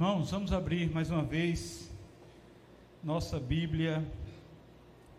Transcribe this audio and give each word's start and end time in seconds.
Irmãos, 0.00 0.30
vamos 0.30 0.52
abrir 0.52 0.90
mais 0.90 1.10
uma 1.10 1.22
vez 1.22 1.90
nossa 3.04 3.38
Bíblia 3.38 4.02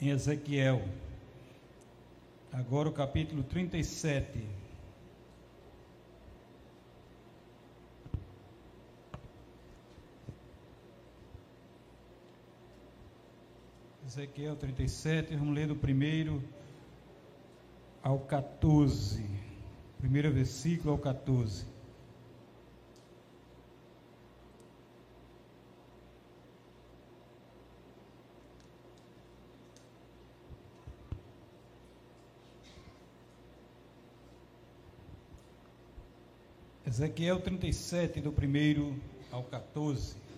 em 0.02 0.10
Ezequiel. 0.10 0.82
Agora 2.52 2.90
o 2.90 2.92
capítulo 2.92 3.44
37. 3.44 4.61
Ezequiel 14.12 14.58
37, 14.58 15.38
vamos 15.38 15.56
ler 15.56 15.68
do 15.68 15.76
primeiro 15.78 16.44
ao 18.04 18.20
14. 18.20 19.26
Primeiro 20.00 20.30
versículo 20.34 20.92
ao 20.92 20.98
14. 20.98 21.66
Ezequiel 36.86 37.40
37, 37.40 38.20
do 38.20 38.32
1 38.32 39.00
ao 39.32 39.44
14. 39.44 40.31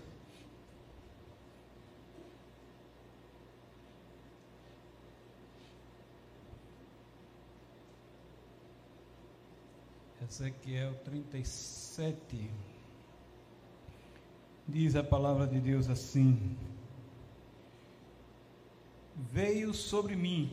Ezequiel 10.34 10.96
37. 11.06 12.50
Diz 14.68 14.96
a 14.96 15.04
palavra 15.04 15.46
de 15.46 15.60
Deus 15.60 15.88
assim: 15.88 16.58
Veio 19.32 19.76
sobre 19.76 20.16
mim 20.16 20.52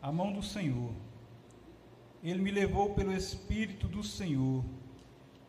a 0.00 0.12
mão 0.12 0.32
do 0.32 0.40
Senhor. 0.40 0.92
Ele 2.22 2.40
me 2.40 2.52
levou 2.52 2.94
pelo 2.94 3.12
Espírito 3.12 3.88
do 3.88 4.04
Senhor 4.04 4.64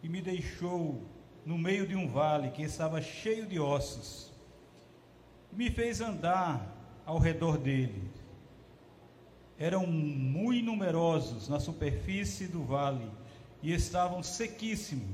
e 0.02 0.09
me 0.09 0.19
deixou 0.19 0.99
no 1.45 1.59
meio 1.59 1.85
de 1.85 1.95
um 1.95 2.08
vale 2.08 2.49
que 2.49 2.63
estava 2.63 2.99
cheio 3.03 3.45
de 3.45 3.59
ossos. 3.59 4.33
E 5.53 5.55
me 5.55 5.69
fez 5.69 6.02
andar 6.02 6.75
ao 7.05 7.19
redor 7.19 7.59
dele. 7.59 8.09
Eram 9.59 9.85
muito 9.85 10.65
numerosos 10.65 11.47
na 11.47 11.59
superfície 11.59 12.47
do 12.47 12.63
vale 12.63 13.08
e 13.67 13.73
estavam 13.73 14.23
sequíssimos. 14.23 15.09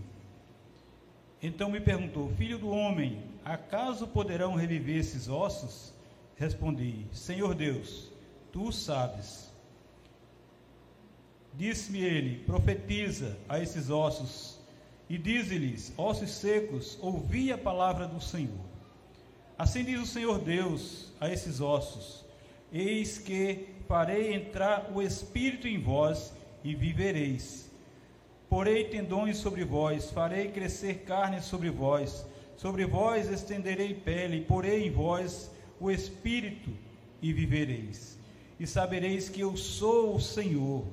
Então 1.41 1.71
me 1.71 1.81
perguntou: 1.81 2.29
Filho 2.37 2.59
do 2.59 2.69
homem, 2.69 3.23
acaso 3.43 4.05
poderão 4.05 4.53
reviver 4.53 4.97
esses 4.97 5.27
ossos? 5.27 5.91
Respondi: 6.35 7.07
Senhor 7.11 7.55
Deus, 7.55 8.11
tu 8.51 8.71
sabes. 8.71 9.51
Disse-me 11.55 12.03
ele: 12.03 12.43
Profetiza 12.45 13.35
a 13.49 13.59
esses 13.59 13.89
ossos 13.89 14.59
e 15.09 15.17
dize-lhes: 15.17 15.91
Ossos 15.97 16.29
secos, 16.29 16.95
ouvi 17.01 17.51
a 17.51 17.57
palavra 17.57 18.07
do 18.07 18.21
Senhor. 18.21 18.65
Assim 19.57 19.83
diz 19.83 19.99
o 19.99 20.05
Senhor 20.05 20.37
Deus 20.37 21.11
a 21.19 21.27
esses 21.27 21.59
ossos: 21.59 22.23
Eis 22.71 23.17
que 23.17 23.67
farei 23.87 24.31
entrar 24.31 24.91
o 24.93 25.01
espírito 25.01 25.67
em 25.67 25.81
vós 25.81 26.31
e 26.63 26.75
vivereis. 26.75 27.72
Porei 28.53 28.83
tendões 28.83 29.37
sobre 29.37 29.65
vós, 29.65 30.11
farei 30.11 30.51
crescer 30.51 30.99
carne 31.05 31.41
sobre 31.41 31.71
vós, 31.71 32.23
sobre 32.55 32.85
vós 32.85 33.27
estenderei 33.27 33.95
pele, 33.95 34.41
porei 34.41 34.85
em 34.85 34.91
vós 34.91 35.51
o 35.79 35.89
espírito 35.89 36.69
e 37.19 37.33
vivereis. 37.33 38.19
E 38.59 38.67
sabereis 38.67 39.27
que 39.27 39.41
eu 39.41 39.57
sou 39.57 40.15
o 40.17 40.21
Senhor 40.21 40.85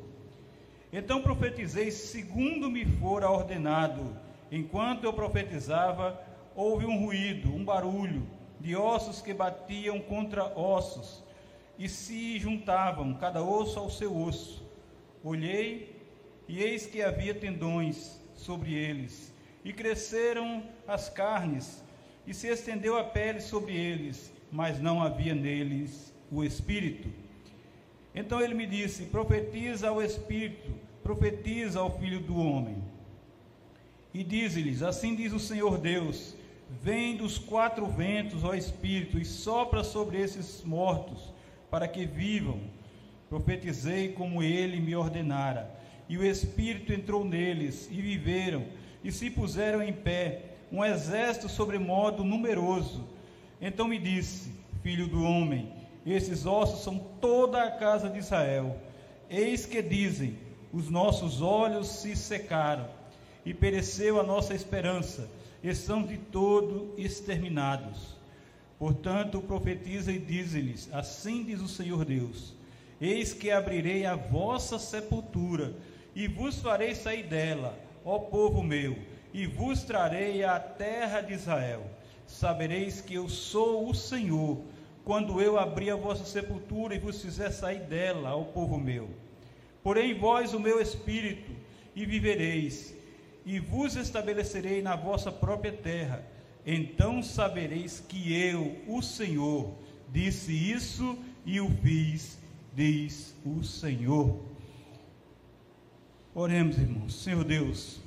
então 0.90 1.20
profetizei 1.20 1.90
segundo 1.90 2.70
me 2.70 2.86
fora 2.86 3.30
ordenado. 3.30 4.16
Enquanto 4.50 5.04
eu 5.04 5.12
profetizava, 5.12 6.18
houve 6.56 6.86
um 6.86 6.98
ruído, 7.04 7.54
um 7.54 7.62
barulho 7.62 8.26
de 8.58 8.74
ossos 8.74 9.20
que 9.20 9.34
batiam 9.34 10.00
contra 10.00 10.58
ossos 10.58 11.22
e 11.78 11.90
se 11.90 12.38
juntavam, 12.38 13.12
cada 13.12 13.42
osso 13.42 13.78
ao 13.78 13.90
seu 13.90 14.16
osso. 14.16 14.66
Olhei 15.22 15.99
e 16.50 16.60
eis 16.60 16.84
que 16.84 17.00
havia 17.00 17.32
tendões 17.32 18.20
sobre 18.34 18.74
eles, 18.74 19.32
e 19.64 19.72
cresceram 19.72 20.64
as 20.84 21.08
carnes, 21.08 21.80
e 22.26 22.34
se 22.34 22.48
estendeu 22.48 22.98
a 22.98 23.04
pele 23.04 23.40
sobre 23.40 23.76
eles, 23.76 24.32
mas 24.50 24.80
não 24.80 25.00
havia 25.00 25.32
neles 25.32 26.12
o 26.28 26.42
espírito. 26.42 27.08
Então 28.12 28.40
ele 28.40 28.54
me 28.54 28.66
disse: 28.66 29.04
Profetiza 29.04 29.90
ao 29.90 30.02
Espírito, 30.02 30.72
profetiza 31.04 31.78
ao 31.78 31.96
Filho 32.00 32.18
do 32.18 32.36
Homem. 32.36 32.82
E 34.12 34.24
diz-lhes: 34.24 34.82
Assim 34.82 35.14
diz 35.14 35.32
o 35.32 35.38
Senhor 35.38 35.78
Deus: 35.78 36.34
Vem 36.82 37.16
dos 37.16 37.38
quatro 37.38 37.86
ventos, 37.86 38.42
ó 38.42 38.54
Espírito, 38.54 39.20
e 39.20 39.24
sopra 39.24 39.84
sobre 39.84 40.20
esses 40.20 40.64
mortos, 40.64 41.32
para 41.70 41.86
que 41.86 42.04
vivam. 42.04 42.60
Profetizei 43.28 44.08
como 44.08 44.42
ele 44.42 44.80
me 44.80 44.96
ordenara. 44.96 45.78
E 46.10 46.18
o 46.18 46.24
Espírito 46.24 46.92
entrou 46.92 47.24
neles, 47.24 47.88
e 47.88 48.02
viveram, 48.02 48.64
e 49.04 49.12
se 49.12 49.30
puseram 49.30 49.80
em 49.80 49.92
pé, 49.92 50.56
um 50.72 50.84
exército 50.84 51.48
sobremodo 51.48 52.24
numeroso. 52.24 53.06
Então 53.60 53.86
me 53.86 53.96
disse: 53.96 54.50
Filho 54.82 55.06
do 55.06 55.22
homem, 55.22 55.72
esses 56.04 56.46
ossos 56.46 56.82
são 56.82 56.98
toda 57.20 57.62
a 57.62 57.70
casa 57.70 58.10
de 58.10 58.18
Israel. 58.18 58.76
Eis 59.30 59.64
que 59.64 59.80
dizem: 59.80 60.36
os 60.72 60.90
nossos 60.90 61.40
olhos 61.40 61.86
se 61.86 62.16
secaram 62.16 62.88
e 63.46 63.54
pereceu 63.54 64.18
a 64.18 64.24
nossa 64.24 64.52
esperança, 64.52 65.30
e 65.62 65.72
são 65.76 66.02
de 66.02 66.18
todo 66.18 66.92
exterminados. 66.98 68.18
Portanto, 68.80 69.40
profetiza 69.40 70.10
e 70.10 70.18
diz-lhes: 70.18 70.92
Assim 70.92 71.44
diz 71.44 71.60
o 71.60 71.68
Senhor 71.68 72.04
Deus: 72.04 72.52
Eis 73.00 73.32
que 73.32 73.52
abrirei 73.52 74.04
a 74.04 74.16
vossa 74.16 74.76
sepultura 74.76 75.72
e 76.14 76.26
vos 76.26 76.60
farei 76.60 76.94
sair 76.94 77.24
dela, 77.24 77.78
ó 78.04 78.18
povo 78.18 78.62
meu, 78.62 78.96
e 79.32 79.46
vos 79.46 79.82
trarei 79.82 80.42
à 80.44 80.58
terra 80.58 81.20
de 81.20 81.32
Israel. 81.32 81.84
Sabereis 82.26 83.00
que 83.00 83.14
eu 83.14 83.28
sou 83.28 83.88
o 83.88 83.94
Senhor 83.94 84.60
quando 85.04 85.40
eu 85.40 85.58
abrir 85.58 85.90
a 85.90 85.96
vossa 85.96 86.24
sepultura 86.24 86.94
e 86.94 86.98
vos 86.98 87.20
fizer 87.20 87.50
sair 87.50 87.80
dela, 87.80 88.30
ao 88.30 88.44
povo 88.46 88.78
meu. 88.78 89.08
Porém, 89.82 90.14
vós 90.14 90.52
o 90.52 90.60
meu 90.60 90.80
espírito, 90.80 91.50
e 91.94 92.06
vivereis, 92.06 92.94
e 93.44 93.58
vos 93.58 93.96
estabelecerei 93.96 94.82
na 94.82 94.94
vossa 94.94 95.32
própria 95.32 95.72
terra. 95.72 96.24
Então 96.64 97.22
sabereis 97.22 98.00
que 98.00 98.32
eu, 98.32 98.76
o 98.86 99.02
Senhor, 99.02 99.74
disse 100.08 100.52
isso 100.52 101.18
e 101.44 101.60
o 101.60 101.70
fiz, 101.82 102.38
diz 102.74 103.34
o 103.44 103.64
Senhor. 103.64 104.49
Oremos, 106.40 106.78
irmãos. 106.78 107.14
Senhor 107.16 107.44
Deus, 107.44 108.00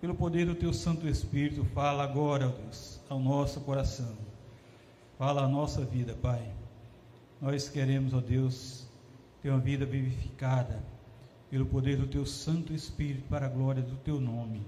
pelo 0.00 0.14
poder 0.14 0.46
do 0.46 0.54
teu 0.54 0.72
Santo 0.72 1.06
Espírito, 1.06 1.62
fala 1.62 2.02
agora, 2.02 2.48
Deus, 2.48 2.98
ao 3.10 3.20
nosso 3.20 3.60
coração 3.60 4.16
Fala 5.18 5.42
a 5.42 5.48
nossa 5.48 5.84
vida, 5.84 6.14
Pai. 6.14 6.50
Nós 7.42 7.68
queremos, 7.68 8.14
ó 8.14 8.20
Deus, 8.20 8.88
ter 9.42 9.50
uma 9.50 9.58
vida 9.58 9.84
vivificada 9.84 10.82
pelo 11.50 11.66
poder 11.66 11.98
do 11.98 12.06
Teu 12.06 12.24
Santo 12.24 12.72
Espírito 12.72 13.28
para 13.28 13.44
a 13.44 13.50
glória 13.50 13.82
do 13.82 13.96
Teu 13.96 14.18
nome. 14.18 14.66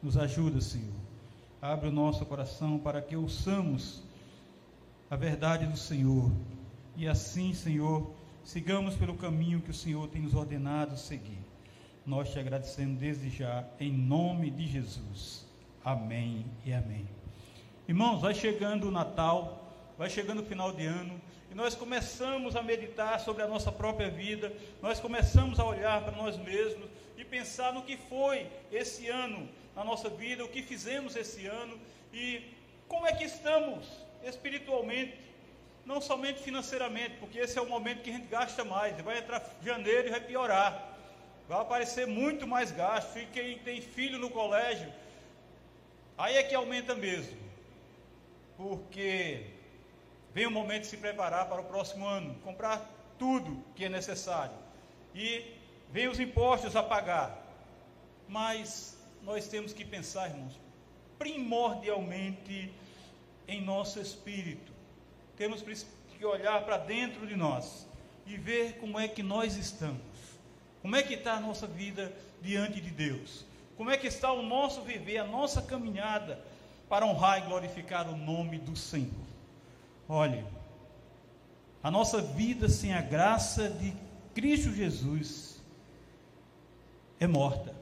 Nos 0.00 0.16
ajuda, 0.16 0.60
Senhor. 0.60 0.94
Abre 1.60 1.88
o 1.88 1.92
nosso 1.92 2.24
coração 2.26 2.78
para 2.78 3.02
que 3.02 3.16
ouçamos 3.16 4.04
a 5.10 5.16
verdade 5.16 5.66
do 5.66 5.76
Senhor 5.76 6.30
e 6.96 7.08
assim, 7.08 7.52
Senhor, 7.52 8.08
sigamos 8.44 8.94
pelo 8.94 9.16
caminho 9.16 9.60
que 9.60 9.72
o 9.72 9.74
Senhor 9.74 10.06
tem 10.06 10.22
nos 10.22 10.32
ordenado 10.32 10.96
seguir. 10.96 11.55
Nós 12.06 12.30
te 12.30 12.38
agradecemos 12.38 12.98
desde 12.98 13.28
já, 13.28 13.64
em 13.80 13.92
nome 13.92 14.50
de 14.50 14.66
Jesus. 14.66 15.44
Amém 15.84 16.46
e 16.64 16.72
amém. 16.72 17.06
Irmãos, 17.88 18.20
vai 18.20 18.34
chegando 18.34 18.88
o 18.88 18.90
Natal 18.90 19.66
vai 19.96 20.10
chegando 20.10 20.42
o 20.42 20.46
final 20.46 20.72
de 20.72 20.84
ano 20.84 21.20
e 21.50 21.54
nós 21.54 21.74
começamos 21.74 22.54
a 22.54 22.62
meditar 22.62 23.18
sobre 23.20 23.42
a 23.42 23.48
nossa 23.48 23.72
própria 23.72 24.10
vida, 24.10 24.52
nós 24.82 25.00
começamos 25.00 25.58
a 25.58 25.64
olhar 25.64 26.02
para 26.02 26.16
nós 26.16 26.36
mesmos 26.36 26.88
e 27.16 27.24
pensar 27.24 27.72
no 27.72 27.82
que 27.82 27.96
foi 27.96 28.46
esse 28.70 29.08
ano 29.08 29.48
na 29.74 29.82
nossa 29.82 30.08
vida, 30.10 30.44
o 30.44 30.48
que 30.48 30.62
fizemos 30.62 31.16
esse 31.16 31.46
ano 31.46 31.78
e 32.12 32.42
como 32.88 33.06
é 33.06 33.12
que 33.12 33.24
estamos 33.24 33.86
espiritualmente, 34.22 35.16
não 35.84 36.00
somente 36.00 36.40
financeiramente, 36.40 37.16
porque 37.18 37.38
esse 37.38 37.58
é 37.58 37.62
o 37.62 37.68
momento 37.68 38.02
que 38.02 38.10
a 38.10 38.12
gente 38.12 38.26
gasta 38.26 38.64
mais. 38.64 39.00
Vai 39.00 39.18
entrar 39.18 39.42
janeiro 39.62 40.08
e 40.08 40.10
vai 40.10 40.20
piorar. 40.20 40.95
Vai 41.48 41.60
aparecer 41.60 42.06
muito 42.06 42.46
mais 42.46 42.70
gasto. 42.70 43.18
E 43.18 43.26
quem 43.26 43.58
tem 43.58 43.80
filho 43.80 44.18
no 44.18 44.30
colégio, 44.30 44.92
aí 46.18 46.36
é 46.36 46.42
que 46.42 46.54
aumenta 46.54 46.94
mesmo. 46.94 47.36
Porque 48.56 49.46
vem 50.34 50.46
o 50.46 50.50
momento 50.50 50.82
de 50.82 50.88
se 50.88 50.96
preparar 50.96 51.48
para 51.48 51.60
o 51.60 51.64
próximo 51.64 52.06
ano, 52.06 52.34
comprar 52.42 52.84
tudo 53.18 53.62
que 53.74 53.84
é 53.84 53.88
necessário. 53.88 54.56
E 55.14 55.54
vem 55.90 56.08
os 56.08 56.18
impostos 56.18 56.74
a 56.74 56.82
pagar. 56.82 57.42
Mas 58.28 58.98
nós 59.22 59.46
temos 59.46 59.72
que 59.72 59.84
pensar, 59.84 60.30
irmãos, 60.30 60.58
primordialmente 61.18 62.72
em 63.46 63.60
nosso 63.60 64.00
espírito. 64.00 64.72
Temos 65.36 65.62
que 65.62 66.24
olhar 66.24 66.64
para 66.64 66.78
dentro 66.78 67.26
de 67.26 67.36
nós 67.36 67.86
e 68.26 68.36
ver 68.36 68.78
como 68.78 68.98
é 68.98 69.06
que 69.06 69.22
nós 69.22 69.56
estamos. 69.56 70.15
Como 70.86 70.94
é 70.94 71.02
que 71.02 71.14
está 71.14 71.32
a 71.32 71.40
nossa 71.40 71.66
vida 71.66 72.12
diante 72.40 72.80
de 72.80 72.90
Deus? 72.90 73.44
Como 73.76 73.90
é 73.90 73.96
que 73.96 74.06
está 74.06 74.30
o 74.30 74.40
nosso 74.40 74.82
viver, 74.82 75.18
a 75.18 75.26
nossa 75.26 75.60
caminhada 75.60 76.38
para 76.88 77.04
honrar 77.04 77.38
e 77.38 77.46
glorificar 77.48 78.08
o 78.08 78.16
nome 78.16 78.56
do 78.56 78.76
Senhor? 78.76 79.10
Olhe, 80.08 80.44
a 81.82 81.90
nossa 81.90 82.22
vida 82.22 82.68
sem 82.68 82.94
a 82.94 83.00
graça 83.00 83.68
de 83.68 83.92
Cristo 84.32 84.72
Jesus 84.72 85.60
é 87.18 87.26
morta. 87.26 87.74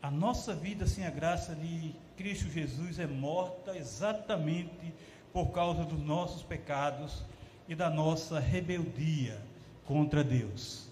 A 0.00 0.10
nossa 0.10 0.54
vida 0.54 0.86
sem 0.86 1.04
a 1.04 1.10
graça 1.10 1.54
de 1.54 1.94
Cristo 2.16 2.48
Jesus 2.48 2.98
é 2.98 3.06
morta 3.06 3.76
exatamente 3.76 4.94
por 5.34 5.50
causa 5.50 5.84
dos 5.84 6.00
nossos 6.00 6.42
pecados 6.42 7.22
e 7.68 7.74
da 7.74 7.90
nossa 7.90 8.40
rebeldia 8.40 9.38
contra 9.84 10.24
Deus. 10.24 10.88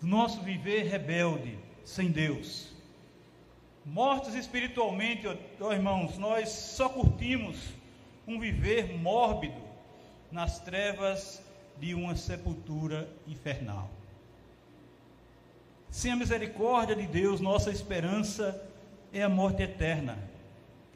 Do 0.00 0.06
nosso 0.06 0.40
viver 0.40 0.84
rebelde 0.84 1.58
sem 1.84 2.10
Deus. 2.10 2.74
Mortos 3.84 4.34
espiritualmente, 4.34 5.26
ó, 5.60 5.72
irmãos, 5.72 6.18
nós 6.18 6.48
só 6.48 6.88
curtimos 6.88 7.56
um 8.26 8.40
viver 8.40 8.98
mórbido 8.98 9.60
nas 10.30 10.58
trevas 10.58 11.40
de 11.78 11.94
uma 11.94 12.16
sepultura 12.16 13.08
infernal. 13.26 13.88
Sem 15.90 16.12
a 16.12 16.16
misericórdia 16.16 16.96
de 16.96 17.06
Deus, 17.06 17.40
nossa 17.40 17.70
esperança 17.70 18.60
é 19.12 19.22
a 19.22 19.28
morte 19.28 19.62
eterna. 19.62 20.18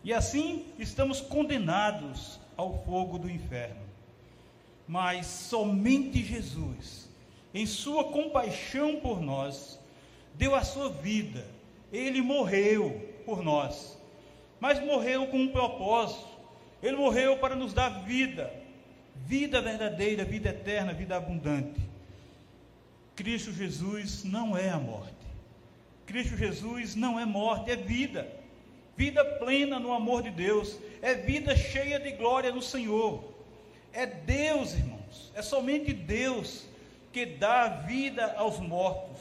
E 0.03 0.13
assim 0.13 0.67
estamos 0.79 1.21
condenados 1.21 2.41
ao 2.57 2.83
fogo 2.85 3.19
do 3.19 3.31
inferno. 3.31 3.81
Mas 4.89 5.27
somente 5.27 6.23
Jesus, 6.23 7.09
em 7.53 7.67
sua 7.67 8.05
compaixão 8.05 9.01
por 9.01 9.21
nós, 9.21 9.79
deu 10.35 10.55
a 10.55 10.63
sua 10.63 10.89
vida. 10.89 11.45
Ele 11.93 12.23
morreu 12.23 13.09
por 13.25 13.43
nós. 13.43 13.99
Mas 14.61 14.81
morreu 14.81 15.27
com 15.27 15.39
um 15.39 15.49
propósito. 15.49 16.29
Ele 16.83 16.97
morreu 16.97 17.37
para 17.39 17.55
nos 17.55 17.73
dar 17.73 18.05
vida, 18.05 18.53
vida 19.15 19.61
verdadeira, 19.61 20.25
vida 20.25 20.51
eterna, 20.51 20.93
vida 20.93 21.17
abundante. 21.17 21.81
Cristo 23.15 23.53
Jesus 23.53 24.25
não 24.25 24.57
é 24.57 24.71
a 24.71 24.79
morte. 24.79 25.13
Cristo 26.07 26.37
Jesus 26.37 26.95
não 26.95 27.21
é 27.21 27.27
morte, 27.27 27.71
é 27.71 27.77
vida. 27.77 28.27
Vida 28.97 29.25
plena 29.25 29.79
no 29.79 29.93
amor 29.93 30.23
de 30.23 30.31
Deus, 30.31 30.77
é 31.01 31.15
vida 31.15 31.57
cheia 31.57 31.99
de 31.99 32.13
glória 32.13 32.53
no 32.53 32.63
Senhor. 32.63 33.25
É 33.93 34.07
Deus, 34.07 34.75
irmãos, 34.75 35.33
é 35.35 35.43
somente 35.43 35.93
Deus 35.93 36.70
que 37.13 37.27
dá 37.27 37.69
vida 37.69 38.35
aos 38.37 38.59
mortos. 38.59 39.21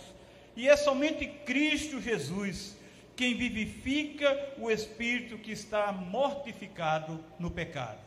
E 0.56 0.68
é 0.68 0.76
somente 0.76 1.26
Cristo 1.46 2.02
Jesus 2.02 2.78
quem 3.16 3.36
vivifica 3.36 4.54
o 4.58 4.72
espírito 4.72 5.38
que 5.38 5.52
está 5.52 5.92
mortificado 5.92 7.24
no 7.38 7.52
pecado. 7.52 8.00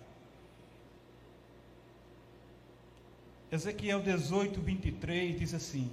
Ezequiel 3.51 4.01
18, 4.01 4.59
23 4.59 5.39
diz 5.39 5.53
assim: 5.53 5.91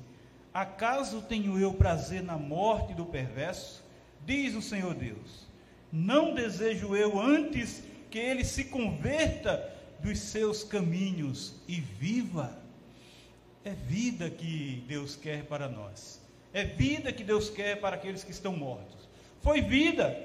Acaso 0.53 1.21
tenho 1.21 1.59
eu 1.59 1.73
prazer 1.73 2.23
na 2.23 2.37
morte 2.37 2.93
do 2.93 3.05
perverso? 3.05 3.83
Diz 4.25 4.55
o 4.55 4.61
Senhor 4.61 4.93
Deus: 4.93 5.45
Não 5.91 6.33
desejo 6.33 6.95
eu 6.95 7.19
antes 7.19 7.83
que 8.09 8.17
ele 8.17 8.45
se 8.45 8.63
converta 8.65 9.69
dos 9.99 10.17
seus 10.19 10.63
caminhos 10.63 11.55
e 11.67 11.81
viva. 11.81 12.57
É 13.69 13.73
vida 13.75 14.31
que 14.31 14.83
Deus 14.87 15.15
quer 15.15 15.43
para 15.43 15.69
nós. 15.69 16.19
É 16.51 16.63
vida 16.63 17.13
que 17.13 17.23
Deus 17.23 17.51
quer 17.51 17.79
para 17.79 17.97
aqueles 17.97 18.23
que 18.23 18.31
estão 18.31 18.55
mortos. 18.55 19.07
Foi 19.43 19.61
vida 19.61 20.19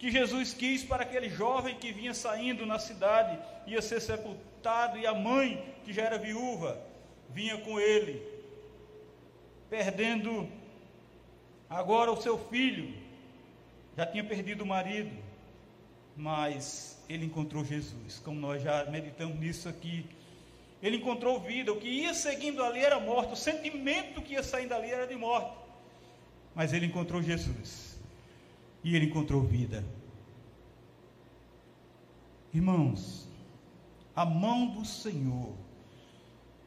que 0.00 0.10
Jesus 0.10 0.52
quis 0.52 0.82
para 0.82 1.04
aquele 1.04 1.28
jovem 1.28 1.76
que 1.76 1.92
vinha 1.92 2.12
saindo 2.12 2.66
na 2.66 2.80
cidade, 2.80 3.38
ia 3.68 3.80
ser 3.80 4.00
sepultado, 4.00 4.98
e 4.98 5.06
a 5.06 5.14
mãe 5.14 5.64
que 5.84 5.92
já 5.92 6.02
era 6.02 6.18
viúva, 6.18 6.76
vinha 7.30 7.56
com 7.58 7.78
ele, 7.78 8.20
perdendo 9.70 10.48
agora 11.70 12.10
o 12.10 12.20
seu 12.20 12.36
filho, 12.36 12.92
já 13.96 14.04
tinha 14.06 14.24
perdido 14.24 14.64
o 14.64 14.66
marido, 14.66 15.16
mas 16.16 17.00
ele 17.08 17.26
encontrou 17.26 17.64
Jesus, 17.64 18.20
como 18.24 18.40
nós 18.40 18.60
já 18.60 18.86
meditamos 18.86 19.38
nisso 19.38 19.68
aqui. 19.68 20.04
Ele 20.84 20.98
encontrou 20.98 21.40
vida, 21.40 21.72
o 21.72 21.80
que 21.80 21.88
ia 21.88 22.12
seguindo 22.12 22.62
ali 22.62 22.80
era 22.80 23.00
morte, 23.00 23.32
o 23.32 23.36
sentimento 23.36 24.20
que 24.20 24.34
ia 24.34 24.42
saindo 24.42 24.74
ali 24.74 24.90
era 24.90 25.06
de 25.06 25.16
morte. 25.16 25.56
Mas 26.54 26.74
ele 26.74 26.84
encontrou 26.84 27.22
Jesus. 27.22 27.98
E 28.84 28.94
ele 28.94 29.06
encontrou 29.06 29.40
vida. 29.40 29.82
Irmãos, 32.52 33.26
a 34.14 34.26
mão 34.26 34.66
do 34.66 34.84
Senhor 34.84 35.54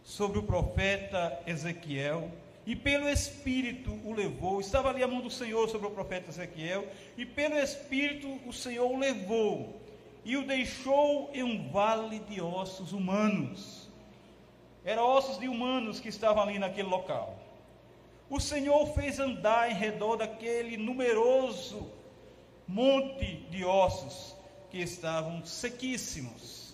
sobre 0.04 0.40
o 0.40 0.44
profeta 0.44 1.40
Ezequiel, 1.46 2.32
e 2.66 2.76
pelo 2.76 3.08
Espírito 3.08 3.92
o 4.04 4.14
levou. 4.14 4.60
Estava 4.60 4.90
ali 4.90 5.04
a 5.04 5.08
mão 5.08 5.22
do 5.22 5.30
Senhor 5.30 5.70
sobre 5.70 5.86
o 5.86 5.92
profeta 5.92 6.32
Ezequiel, 6.32 6.88
e 7.16 7.24
pelo 7.24 7.56
Espírito 7.56 8.28
o 8.48 8.52
Senhor 8.52 8.92
o 8.92 8.98
levou 8.98 9.80
e 10.28 10.36
o 10.36 10.46
deixou 10.46 11.32
em 11.34 11.42
um 11.42 11.72
vale 11.72 12.20
de 12.20 12.42
ossos 12.42 12.92
humanos. 12.92 13.87
Eram 14.88 15.04
ossos 15.04 15.38
de 15.38 15.50
humanos 15.50 16.00
que 16.00 16.08
estavam 16.08 16.42
ali 16.42 16.58
naquele 16.58 16.88
local. 16.88 17.38
O 18.30 18.40
Senhor 18.40 18.88
fez 18.94 19.20
andar 19.20 19.70
em 19.70 19.74
redor 19.74 20.16
daquele 20.16 20.78
numeroso 20.78 21.92
monte 22.66 23.36
de 23.50 23.66
ossos 23.66 24.34
que 24.72 24.78
estavam 24.78 25.44
sequíssimos. 25.44 26.74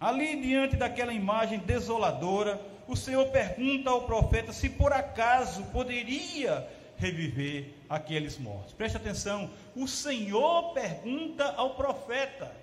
Ali 0.00 0.40
diante 0.40 0.76
daquela 0.76 1.12
imagem 1.12 1.58
desoladora, 1.58 2.60
o 2.86 2.94
Senhor 2.94 3.26
pergunta 3.32 3.90
ao 3.90 4.02
profeta 4.02 4.52
se 4.52 4.70
por 4.70 4.92
acaso 4.92 5.64
poderia 5.72 6.64
reviver 6.96 7.74
aqueles 7.88 8.38
mortos. 8.38 8.72
Preste 8.72 8.96
atenção, 8.96 9.50
o 9.74 9.88
Senhor 9.88 10.72
pergunta 10.74 11.54
ao 11.56 11.74
profeta 11.74 12.54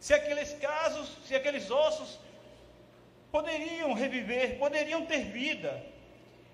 se 0.00 0.12
aqueles 0.12 0.52
casos, 0.54 1.08
se 1.28 1.36
aqueles 1.36 1.70
ossos 1.70 2.18
poderiam 3.34 3.92
reviver, 3.94 4.58
poderiam 4.60 5.04
ter 5.06 5.24
vida. 5.24 5.84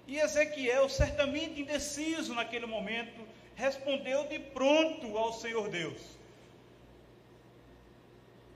E 0.07 0.19
Ezequiel, 0.19 0.89
certamente 0.89 1.61
indeciso 1.61 2.33
naquele 2.35 2.65
momento, 2.65 3.21
respondeu 3.55 4.27
de 4.29 4.39
pronto 4.39 5.19
ao 5.19 5.35
Senhor 5.35 5.69
Deus. 5.69 6.01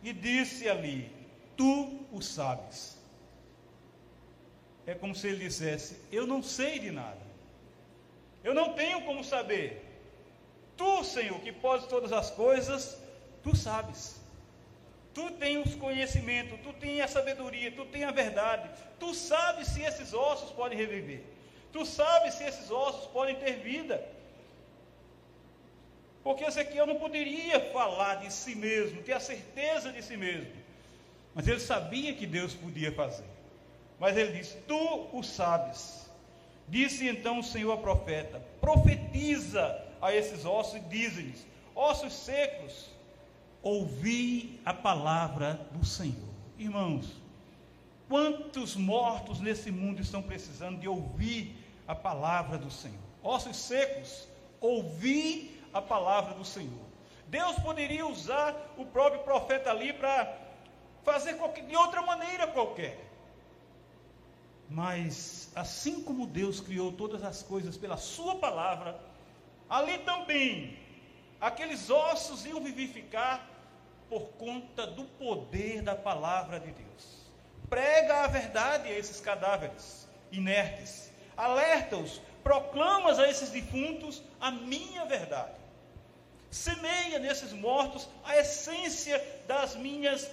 E 0.02 0.10
disse 0.10 0.66
ali: 0.70 1.12
tu 1.54 2.00
o 2.10 2.22
sabes. 2.22 2.96
É 4.86 4.94
como 4.94 5.14
se 5.14 5.28
ele 5.28 5.44
dissesse: 5.44 6.00
Eu 6.10 6.26
não 6.26 6.42
sei 6.42 6.78
de 6.78 6.90
nada. 6.90 7.20
Eu 8.42 8.54
não 8.54 8.72
tenho 8.72 9.02
como 9.02 9.22
saber. 9.22 9.84
Tu, 10.78 11.04
Senhor, 11.04 11.38
que 11.40 11.52
podes 11.52 11.86
todas 11.88 12.10
as 12.10 12.30
coisas, 12.30 12.98
tu 13.42 13.54
sabes. 13.54 14.23
Tu 15.14 15.30
tens 15.32 15.66
os 15.66 15.74
conhecimentos, 15.76 16.58
tu 16.60 16.72
tens 16.72 17.00
a 17.00 17.08
sabedoria, 17.08 17.70
tu 17.70 17.84
tens 17.86 18.04
a 18.04 18.10
verdade. 18.10 18.68
Tu 18.98 19.14
sabes 19.14 19.68
se 19.68 19.80
esses 19.82 20.12
ossos 20.12 20.50
podem 20.50 20.76
reviver. 20.76 21.22
Tu 21.72 21.86
sabes 21.86 22.34
se 22.34 22.44
esses 22.44 22.70
ossos 22.70 23.06
podem 23.06 23.36
ter 23.36 23.54
vida. 23.58 24.04
Porque 26.24 26.44
Ezequiel 26.44 26.86
não 26.86 26.96
poderia 26.96 27.60
falar 27.72 28.16
de 28.16 28.32
si 28.32 28.54
mesmo, 28.54 29.02
ter 29.02 29.12
a 29.12 29.20
certeza 29.20 29.92
de 29.92 30.02
si 30.02 30.16
mesmo. 30.16 30.50
Mas 31.34 31.46
ele 31.46 31.60
sabia 31.60 32.14
que 32.14 32.26
Deus 32.26 32.54
podia 32.54 32.90
fazer. 32.90 33.26
Mas 34.00 34.16
ele 34.16 34.32
disse: 34.38 34.56
Tu 34.66 35.08
o 35.12 35.22
sabes. 35.22 36.10
Disse 36.66 37.06
então 37.06 37.40
o 37.40 37.44
Senhor 37.44 37.72
ao 37.72 37.78
profeta: 37.78 38.42
Profetiza 38.60 39.80
a 40.00 40.14
esses 40.14 40.44
ossos 40.44 40.76
e 40.76 40.80
diz-lhes: 40.80 41.46
Ossos 41.74 42.12
secos, 42.12 42.90
ouvi 43.64 44.60
a 44.62 44.74
palavra 44.74 45.54
do 45.72 45.84
Senhor. 45.84 46.28
Irmãos, 46.58 47.10
quantos 48.08 48.76
mortos 48.76 49.40
nesse 49.40 49.70
mundo 49.70 50.02
estão 50.02 50.22
precisando 50.22 50.78
de 50.78 50.86
ouvir 50.86 51.56
a 51.88 51.94
palavra 51.94 52.58
do 52.58 52.70
Senhor? 52.70 53.00
Ossos 53.22 53.56
secos, 53.56 54.28
ouvi 54.60 55.58
a 55.72 55.80
palavra 55.80 56.34
do 56.34 56.44
Senhor. 56.44 56.84
Deus 57.26 57.58
poderia 57.60 58.06
usar 58.06 58.54
o 58.76 58.84
próprio 58.84 59.22
profeta 59.22 59.70
ali 59.70 59.94
para 59.94 60.36
fazer 61.02 61.34
qualquer, 61.34 61.64
de 61.64 61.74
outra 61.74 62.02
maneira 62.02 62.46
qualquer. 62.46 63.02
Mas 64.68 65.50
assim 65.56 66.02
como 66.02 66.26
Deus 66.26 66.60
criou 66.60 66.92
todas 66.92 67.24
as 67.24 67.42
coisas 67.42 67.78
pela 67.78 67.96
sua 67.96 68.36
palavra, 68.36 69.00
ali 69.70 69.98
também 69.98 70.78
aqueles 71.40 71.88
ossos 71.88 72.44
iam 72.44 72.62
vivificar 72.62 73.53
por 74.14 74.28
conta 74.38 74.86
do 74.86 75.02
poder 75.18 75.82
da 75.82 75.96
palavra 75.96 76.60
de 76.60 76.70
Deus. 76.70 77.04
Prega 77.68 78.22
a 78.22 78.26
verdade 78.28 78.88
a 78.88 78.96
esses 78.96 79.18
cadáveres 79.18 80.06
inertes, 80.30 81.10
alerta-os, 81.36 82.20
proclamas 82.44 83.18
a 83.18 83.28
esses 83.28 83.50
defuntos 83.50 84.22
a 84.40 84.52
minha 84.52 85.04
verdade. 85.04 85.56
Semeia 86.48 87.18
nesses 87.18 87.52
mortos 87.52 88.08
a 88.22 88.36
essência 88.36 89.20
das 89.48 89.74
minhas 89.74 90.30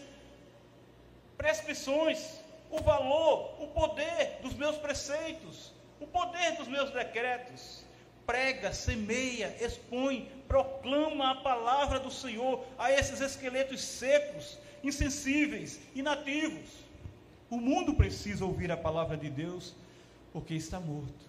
prescrições, 1.36 2.40
o 2.70 2.80
valor, 2.84 3.64
o 3.64 3.68
poder 3.70 4.38
dos 4.44 4.54
meus 4.54 4.78
preceitos, 4.78 5.72
o 6.00 6.06
poder 6.06 6.52
dos 6.52 6.68
meus 6.68 6.92
decretos. 6.92 7.84
Prega, 8.28 8.72
semeia, 8.72 9.58
expõe, 9.60 10.32
proclama 10.52 11.32
a 11.32 11.36
palavra 11.36 11.98
do 11.98 12.12
Senhor 12.12 12.62
a 12.78 12.92
esses 12.92 13.22
esqueletos 13.22 13.82
secos, 13.82 14.60
insensíveis, 14.84 15.80
inativos. 15.96 16.70
O 17.50 17.56
mundo 17.56 17.94
precisa 17.94 18.44
ouvir 18.44 18.70
a 18.70 18.76
palavra 18.76 19.16
de 19.16 19.30
Deus 19.30 19.74
porque 20.34 20.54
está 20.54 20.78
morto. 20.78 21.26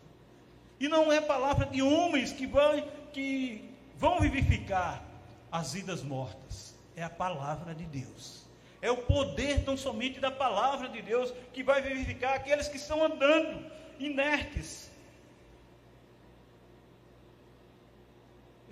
E 0.81 0.88
não 0.88 1.12
é 1.12 1.21
palavra 1.21 1.67
de 1.67 1.81
homens 1.81 2.33
que 2.33 2.49
vão, 2.49 2.85
que 3.12 3.71
vão 3.97 4.19
vivificar 4.19 5.05
as 5.52 5.75
vidas 5.75 6.02
mortas. 6.02 6.75
É 6.97 7.05
a 7.05 7.11
palavra 7.11 7.76
de 7.76 7.85
Deus. 7.85 8.43
É 8.81 8.91
o 8.91 8.97
poder 8.97 9.64
tão 9.64 9.76
somente 9.76 10.19
da 10.19 10.33
palavra 10.33 10.88
de 10.88 11.00
Deus 11.00 11.33
que 11.52 11.62
vai 11.62 11.81
vivificar 11.81 12.35
aqueles 12.35 12.67
que 12.67 12.76
estão 12.76 13.05
andando 13.05 13.71
inertes. 14.00 14.91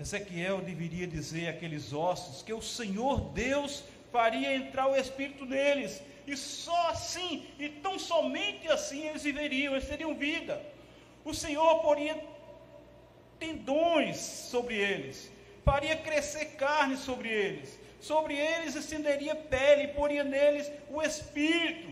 Ezequiel 0.00 0.60
deveria 0.60 1.06
dizer 1.06 1.48
àqueles 1.48 1.92
ossos 1.92 2.42
que 2.42 2.52
o 2.52 2.62
Senhor 2.62 3.20
Deus 3.32 3.84
faria 4.10 4.54
entrar 4.54 4.88
o 4.88 4.96
Espírito 4.96 5.44
neles, 5.44 6.02
e 6.26 6.36
só 6.36 6.88
assim, 6.88 7.46
e 7.58 7.68
tão 7.68 7.98
somente 7.98 8.68
assim 8.68 9.06
eles 9.06 9.22
viveriam, 9.22 9.74
eles 9.74 9.88
teriam 9.88 10.14
vida. 10.14 10.60
O 11.24 11.34
Senhor 11.34 11.80
poria 11.80 12.18
tendões 13.38 14.16
sobre 14.16 14.76
eles, 14.76 15.30
faria 15.64 15.96
crescer 15.96 16.46
carne 16.56 16.96
sobre 16.96 17.28
eles, 17.28 17.78
sobre 18.00 18.34
eles 18.34 18.74
estenderia 18.74 19.34
pele, 19.34 19.88
poria 19.88 20.24
neles 20.24 20.70
o 20.90 21.02
espírito. 21.02 21.88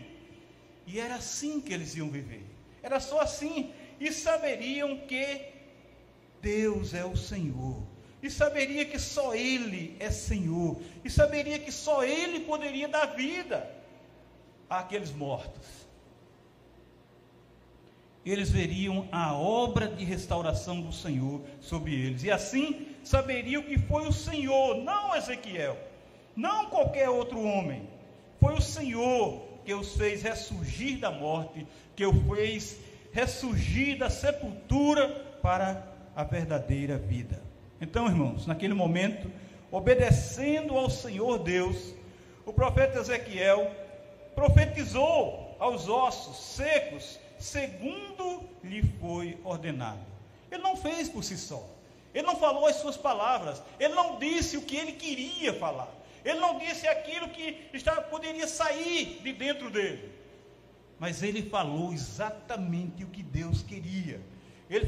E 0.87 0.99
era 0.99 1.15
assim 1.15 1.61
que 1.61 1.71
eles 1.71 1.95
iam 1.95 2.09
viver. 2.09 2.43
Era 2.81 2.99
só 2.99 3.21
assim. 3.21 3.71
E 3.99 4.11
saberiam 4.11 4.97
que 4.99 5.41
Deus 6.41 6.93
é 6.93 7.05
o 7.05 7.15
Senhor. 7.15 7.83
E 8.21 8.29
saberia 8.29 8.85
que 8.85 8.99
só 8.99 9.33
Ele 9.33 9.95
é 9.99 10.11
Senhor. 10.11 10.81
E 11.03 11.09
saberia 11.09 11.57
que 11.59 11.71
só 11.71 12.03
Ele 12.03 12.41
poderia 12.41 12.87
dar 12.87 13.05
vida 13.07 13.69
àqueles 14.69 15.11
mortos. 15.11 15.89
Eles 18.25 18.51
veriam 18.51 19.07
a 19.11 19.33
obra 19.33 19.87
de 19.87 20.03
restauração 20.03 20.81
do 20.81 20.91
Senhor 20.91 21.41
sobre 21.61 21.93
eles. 21.95 22.23
E 22.23 22.29
assim 22.29 22.87
saberiam 23.03 23.63
que 23.63 23.79
foi 23.79 24.07
o 24.07 24.13
Senhor, 24.13 24.75
não 24.83 25.15
Ezequiel, 25.15 25.77
não 26.35 26.65
qualquer 26.65 27.09
outro 27.09 27.41
homem. 27.41 27.87
Foi 28.39 28.53
o 28.53 28.61
Senhor 28.61 29.41
que 29.65 29.73
os 29.73 29.95
fez 29.95 30.21
ressurgir 30.21 30.99
da 30.99 31.09
morte, 31.09 31.65
que 31.95 32.05
os 32.05 32.15
fez 32.27 32.77
ressurgir 33.11 33.97
da 33.97 34.09
sepultura 34.09 35.07
para 35.41 35.87
a 36.15 36.23
verdadeira 36.23 36.97
vida. 36.97 37.48
Então, 37.81 38.07
irmãos, 38.07 38.45
naquele 38.45 38.73
momento, 38.73 39.31
obedecendo 39.71 40.77
ao 40.77 40.89
Senhor 40.89 41.39
Deus, 41.39 41.93
o 42.45 42.51
profeta 42.51 42.99
Ezequiel 42.99 43.71
profetizou 44.35 45.55
aos 45.59 45.87
ossos 45.87 46.37
secos, 46.37 47.19
segundo 47.37 48.49
lhe 48.63 48.81
foi 48.99 49.37
ordenado. 49.43 49.99
Ele 50.51 50.61
não 50.61 50.75
fez 50.75 51.07
por 51.07 51.23
si 51.23 51.37
só. 51.37 51.63
Ele 52.13 52.25
não 52.25 52.35
falou 52.35 52.65
as 52.65 52.77
suas 52.77 52.97
palavras. 52.97 53.61
Ele 53.79 53.93
não 53.93 54.17
disse 54.17 54.57
o 54.57 54.61
que 54.61 54.75
ele 54.75 54.93
queria 54.93 55.53
falar. 55.53 55.89
Ele 56.25 56.39
não 56.39 56.57
disse 56.57 56.87
aquilo 56.87 57.29
que 57.29 57.69
estava, 57.73 58.01
poderia 58.01 58.47
sair 58.47 59.21
de 59.23 59.31
dentro 59.31 59.69
dele. 59.69 60.11
Mas 60.99 61.23
ele 61.23 61.43
falou 61.43 61.93
exatamente 61.93 63.03
o 63.03 63.07
que 63.07 63.23
Deus 63.23 63.61
queria. 63.61 64.19
Ele 64.69 64.87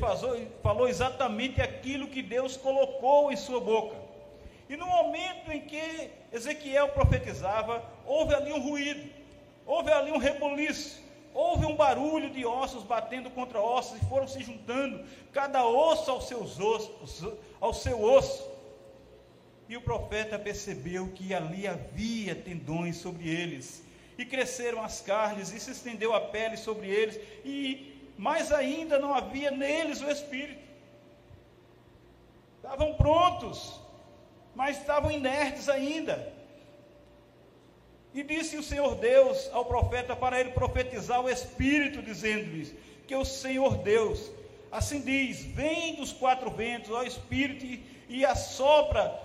falou 0.62 0.88
exatamente 0.88 1.60
aquilo 1.60 2.08
que 2.08 2.22
Deus 2.22 2.56
colocou 2.56 3.32
em 3.32 3.36
sua 3.36 3.60
boca. 3.60 3.96
E 4.70 4.78
no 4.78 4.86
momento 4.86 5.52
em 5.52 5.62
que 5.62 6.12
Ezequiel 6.32 6.90
profetizava, 6.90 7.84
houve 8.06 8.34
ali 8.36 8.54
um 8.54 8.62
ruído, 8.62 9.10
houve 9.66 9.92
ali 9.92 10.12
um 10.12 10.18
reboliço, 10.18 11.02
houve 11.34 11.66
um 11.66 11.76
barulho 11.76 12.30
de 12.30 12.46
ossos 12.46 12.84
batendo 12.84 13.30
contra 13.32 13.60
ossos 13.60 14.02
e 14.02 14.06
foram 14.06 14.28
se 14.28 14.42
juntando, 14.44 15.04
cada 15.34 15.66
osso 15.66 16.12
aos 16.12 16.28
seus 16.28 16.60
ossos, 16.60 17.34
ao 17.60 17.74
seu 17.74 18.02
osso. 18.02 18.50
E 19.68 19.76
o 19.76 19.82
profeta 19.82 20.38
percebeu 20.38 21.10
que 21.10 21.34
ali 21.34 21.68
havia 21.68 22.36
tendões 22.36 22.98
sobre 22.98 23.30
eles, 23.30 23.84
e 24.18 24.26
cresceram 24.26 24.84
as 24.84 25.02
carnes, 25.02 25.52
e 25.52 25.60
se 25.60 25.72
estendeu 25.72 26.14
a 26.14 26.22
pele 26.22 26.56
sobre 26.56 26.88
eles, 26.88 27.20
e 27.44 27.91
mais 28.22 28.52
ainda 28.52 29.00
não 29.00 29.16
havia 29.16 29.50
neles 29.50 30.00
o 30.00 30.08
espírito. 30.08 30.62
Estavam 32.58 32.94
prontos, 32.94 33.82
mas 34.54 34.78
estavam 34.78 35.10
inertes 35.10 35.68
ainda. 35.68 36.32
E 38.14 38.22
disse 38.22 38.58
o 38.58 38.62
Senhor 38.62 38.94
Deus 38.94 39.50
ao 39.52 39.66
profeta 39.66 40.16
para 40.16 40.40
ele 40.40 40.52
profetizar 40.52 41.20
o 41.20 41.28
Espírito, 41.28 42.04
dizendo-lhes 42.04 42.76
que 43.08 43.16
o 43.16 43.26
Senhor 43.26 43.78
Deus, 43.78 44.30
assim 44.72 45.02
diz: 45.02 45.44
Vem 45.44 45.96
dos 45.96 46.14
quatro 46.14 46.52
ventos, 46.52 46.92
ó 46.92 47.02
Espírito, 47.02 47.66
e 48.08 48.24
assopra 48.24 49.20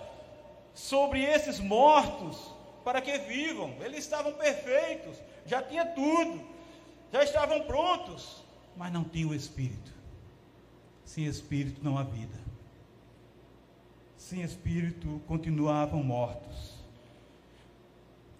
sobre 0.73 1.23
esses 1.23 1.59
mortos 1.59 2.51
para 2.83 2.99
que 2.99 3.15
vivam. 3.19 3.75
Eles 3.79 3.99
estavam 3.99 4.33
perfeitos, 4.33 5.17
já 5.45 5.61
tinha 5.61 5.85
tudo, 5.85 6.41
já 7.13 7.23
estavam 7.23 7.61
prontos, 7.61 8.46
mas 8.77 8.93
não 8.93 9.03
tinham 9.03 9.29
o 9.31 9.35
espírito. 9.35 9.91
Sem 11.03 11.25
espírito 11.25 11.83
não 11.83 11.97
há 11.97 12.03
vida. 12.03 12.37
Sem 14.17 14.41
espírito 14.41 15.21
continuavam 15.27 16.03
mortos. 16.03 16.75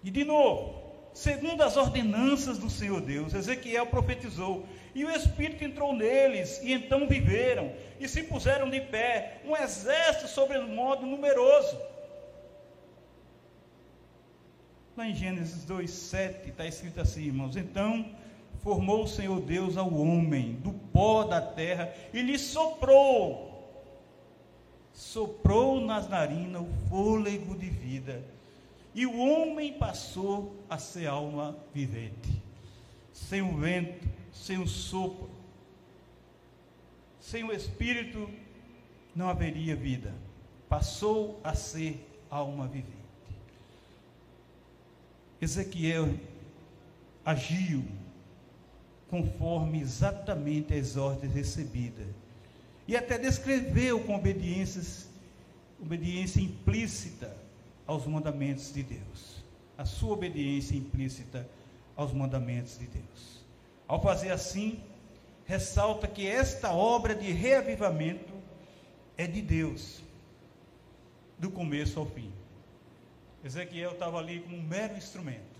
E 0.04 0.10
de 0.10 0.24
novo, 0.24 0.80
segundo 1.12 1.62
as 1.62 1.76
ordenanças 1.76 2.58
do 2.58 2.70
Senhor 2.70 3.00
Deus, 3.00 3.34
Ezequiel 3.34 3.86
profetizou, 3.86 4.66
e 4.94 5.04
o 5.04 5.10
Espírito 5.10 5.62
entrou 5.64 5.94
neles, 5.94 6.60
e 6.62 6.72
então 6.72 7.06
viveram, 7.06 7.72
e 8.00 8.08
se 8.08 8.22
puseram 8.22 8.68
de 8.70 8.80
pé, 8.80 9.40
um 9.44 9.56
exército 9.56 10.28
sobre 10.28 10.58
modo 10.58 11.06
numeroso. 11.06 11.78
Lá 14.96 15.06
em 15.06 15.14
Gênesis 15.14 15.64
2,7 15.64 16.48
está 16.48 16.66
escrito 16.66 17.00
assim, 17.00 17.26
irmãos: 17.26 17.56
Então 17.56 18.12
formou 18.62 19.04
o 19.04 19.08
Senhor 19.08 19.40
Deus 19.40 19.76
ao 19.76 19.92
homem 19.92 20.54
do 20.54 20.72
pó 20.72 21.24
da 21.24 21.40
terra 21.40 21.92
e 22.12 22.20
lhe 22.22 22.38
soprou, 22.38 23.48
soprou 24.92 25.80
nas 25.80 26.08
narinas 26.08 26.62
o 26.62 26.88
fôlego 26.88 27.56
de 27.56 27.68
vida, 27.68 28.22
e 28.94 29.06
o 29.06 29.18
homem 29.18 29.72
passou 29.74 30.56
a 30.68 30.78
ser 30.78 31.06
alma 31.06 31.56
vivente. 31.72 32.42
Sem 33.12 33.42
o 33.42 33.56
vento, 33.56 34.08
sem 34.32 34.58
o 34.58 34.66
sopro, 34.66 35.30
sem 37.20 37.44
o 37.44 37.52
espírito, 37.52 38.28
não 39.14 39.28
haveria 39.28 39.76
vida. 39.76 40.14
Passou 40.68 41.40
a 41.44 41.54
ser 41.54 42.04
alma 42.30 42.66
vivente. 42.66 42.96
Ezequiel 45.40 46.14
agiu 47.24 47.84
conforme 49.08 49.80
exatamente 49.80 50.74
as 50.74 50.96
ordens 50.96 51.32
recebidas. 51.32 52.06
E 52.86 52.96
até 52.96 53.18
descreveu 53.18 54.00
com 54.00 54.14
obediências, 54.16 55.08
obediência 55.80 56.40
implícita 56.40 57.34
aos 57.86 58.06
mandamentos 58.06 58.72
de 58.72 58.82
Deus. 58.82 59.42
A 59.76 59.84
sua 59.84 60.12
obediência 60.12 60.76
implícita 60.76 61.48
aos 61.96 62.12
mandamentos 62.12 62.78
de 62.78 62.86
Deus. 62.86 63.44
Ao 63.86 64.00
fazer 64.00 64.30
assim, 64.30 64.80
ressalta 65.44 66.06
que 66.06 66.26
esta 66.26 66.72
obra 66.72 67.14
de 67.14 67.32
reavivamento 67.32 68.32
é 69.16 69.26
de 69.26 69.40
Deus, 69.40 70.02
do 71.38 71.50
começo 71.50 71.98
ao 71.98 72.06
fim. 72.06 72.30
Ezequiel 73.44 73.92
estava 73.92 74.18
ali 74.18 74.40
como 74.40 74.56
um 74.56 74.62
mero 74.62 74.96
instrumento. 74.96 75.57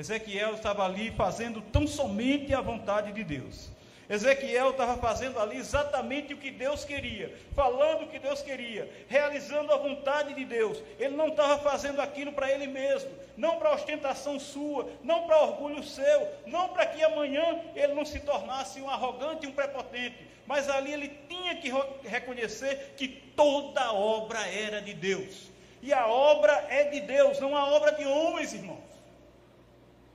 Ezequiel 0.00 0.54
estava 0.54 0.82
ali 0.86 1.10
fazendo 1.10 1.60
tão 1.60 1.86
somente 1.86 2.54
a 2.54 2.60
vontade 2.62 3.12
de 3.12 3.22
Deus. 3.22 3.68
Ezequiel 4.08 4.70
estava 4.70 4.96
fazendo 4.96 5.38
ali 5.38 5.58
exatamente 5.58 6.32
o 6.32 6.38
que 6.38 6.50
Deus 6.50 6.86
queria, 6.86 7.36
falando 7.54 8.04
o 8.04 8.08
que 8.08 8.18
Deus 8.18 8.40
queria, 8.40 8.90
realizando 9.08 9.70
a 9.70 9.76
vontade 9.76 10.32
de 10.32 10.44
Deus. 10.44 10.82
Ele 10.98 11.14
não 11.14 11.28
estava 11.28 11.58
fazendo 11.58 12.00
aquilo 12.00 12.32
para 12.32 12.50
ele 12.50 12.66
mesmo, 12.66 13.10
não 13.36 13.58
para 13.58 13.74
ostentação 13.74 14.40
sua, 14.40 14.88
não 15.04 15.26
para 15.26 15.42
orgulho 15.42 15.84
seu, 15.84 16.28
não 16.46 16.70
para 16.70 16.86
que 16.86 17.04
amanhã 17.04 17.60
ele 17.76 17.92
não 17.92 18.06
se 18.06 18.20
tornasse 18.20 18.80
um 18.80 18.88
arrogante 18.88 19.44
e 19.44 19.48
um 19.50 19.52
prepotente, 19.52 20.16
mas 20.46 20.68
ali 20.70 20.94
ele 20.94 21.08
tinha 21.28 21.56
que 21.56 21.70
reconhecer 22.08 22.94
que 22.96 23.06
toda 23.06 23.92
obra 23.92 24.40
era 24.48 24.80
de 24.80 24.94
Deus. 24.94 25.50
E 25.82 25.92
a 25.92 26.06
obra 26.06 26.66
é 26.70 26.84
de 26.84 27.00
Deus, 27.00 27.38
não 27.38 27.54
a 27.54 27.68
obra 27.68 27.92
de 27.92 28.06
homens, 28.06 28.54
irmãos. 28.54 28.79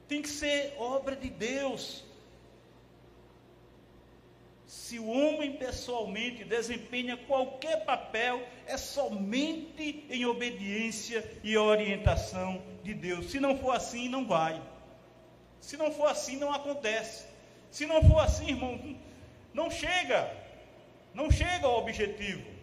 Tem 0.08 0.22
que 0.22 0.30
ser 0.30 0.76
obra 0.78 1.16
de 1.16 1.30
Deus. 1.30 2.04
Se 4.68 5.00
o 5.00 5.08
homem 5.08 5.54
pessoalmente 5.58 6.44
desempenha 6.44 7.18
qualquer 7.18 7.86
papel, 7.86 8.46
é 8.68 8.78
somente 8.78 10.06
em 10.10 10.26
obediência 10.26 11.24
e 11.44 11.58
orientação 11.58 12.62
de 12.84 12.94
Deus. 12.94 13.32
Se 13.32 13.40
não 13.40 13.58
for 13.58 13.72
assim, 13.72 14.10
não 14.10 14.28
vai. 14.28 14.62
Se 15.60 15.78
não 15.78 15.92
for 15.92 16.08
assim, 16.08 16.38
não 16.38 16.54
acontece. 16.54 17.26
Se 17.72 17.86
não 17.86 18.04
for 18.04 18.20
assim, 18.20 18.50
irmão, 18.50 18.80
não 19.54 19.72
chega. 19.72 20.32
Não 21.14 21.32
chega 21.32 21.66
ao 21.66 21.80
objetivo. 21.80 22.55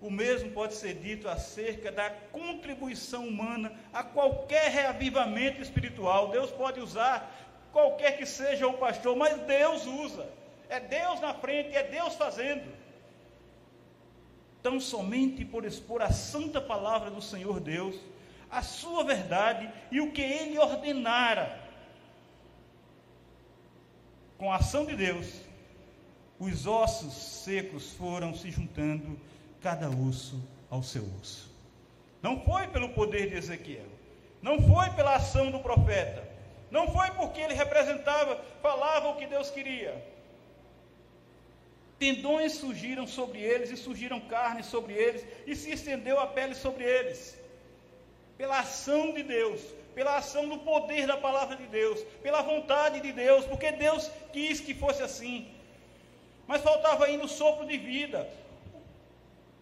O 0.00 0.10
mesmo 0.10 0.50
pode 0.52 0.74
ser 0.74 0.94
dito 0.94 1.28
acerca 1.28 1.92
da 1.92 2.08
contribuição 2.10 3.28
humana 3.28 3.72
a 3.92 4.02
qualquer 4.02 4.70
reavivamento 4.70 5.60
espiritual. 5.60 6.28
Deus 6.30 6.50
pode 6.50 6.80
usar 6.80 7.30
qualquer 7.70 8.16
que 8.16 8.24
seja 8.24 8.66
o 8.66 8.78
pastor, 8.78 9.14
mas 9.14 9.38
Deus 9.42 9.86
usa. 9.86 10.26
É 10.70 10.80
Deus 10.80 11.20
na 11.20 11.34
frente, 11.34 11.76
é 11.76 11.82
Deus 11.82 12.14
fazendo. 12.14 12.72
Tão 14.62 14.80
somente 14.80 15.44
por 15.44 15.64
expor 15.66 16.00
a 16.00 16.10
santa 16.10 16.60
palavra 16.60 17.10
do 17.10 17.20
Senhor 17.20 17.60
Deus, 17.60 17.96
a 18.50 18.62
sua 18.62 19.04
verdade 19.04 19.70
e 19.90 20.00
o 20.00 20.12
que 20.12 20.22
ele 20.22 20.58
ordenara. 20.58 21.60
Com 24.38 24.50
a 24.50 24.56
ação 24.56 24.86
de 24.86 24.96
Deus, 24.96 25.42
os 26.38 26.66
ossos 26.66 27.12
secos 27.12 27.92
foram 27.92 28.34
se 28.34 28.50
juntando 28.50 29.20
cada 29.60 29.88
osso 29.88 30.42
ao 30.70 30.82
seu 30.82 31.04
osso. 31.20 31.50
Não 32.22 32.40
foi 32.40 32.66
pelo 32.68 32.90
poder 32.90 33.30
de 33.30 33.36
Ezequiel, 33.36 33.86
não 34.42 34.60
foi 34.60 34.90
pela 34.90 35.16
ação 35.16 35.50
do 35.50 35.60
profeta, 35.60 36.26
não 36.70 36.88
foi 36.88 37.10
porque 37.12 37.40
ele 37.40 37.54
representava, 37.54 38.36
falava 38.62 39.08
o 39.08 39.16
que 39.16 39.26
Deus 39.26 39.50
queria. 39.50 39.94
Tendões 41.98 42.52
surgiram 42.52 43.06
sobre 43.06 43.40
eles, 43.40 43.70
e 43.70 43.76
surgiram 43.76 44.20
carnes 44.20 44.66
sobre 44.66 44.94
eles, 44.94 45.24
e 45.46 45.54
se 45.54 45.70
estendeu 45.70 46.18
a 46.18 46.26
pele 46.26 46.54
sobre 46.54 46.84
eles. 46.84 47.38
Pela 48.38 48.60
ação 48.60 49.12
de 49.12 49.22
Deus, 49.22 49.60
pela 49.94 50.16
ação 50.16 50.48
do 50.48 50.58
poder 50.58 51.06
da 51.06 51.16
palavra 51.16 51.56
de 51.56 51.66
Deus, 51.66 52.00
pela 52.22 52.40
vontade 52.40 53.00
de 53.00 53.12
Deus, 53.12 53.44
porque 53.44 53.72
Deus 53.72 54.10
quis 54.32 54.60
que 54.60 54.72
fosse 54.72 55.02
assim. 55.02 55.48
Mas 56.46 56.62
faltava 56.62 57.04
ainda 57.04 57.24
o 57.24 57.28
sopro 57.28 57.66
de 57.66 57.76
vida, 57.76 58.26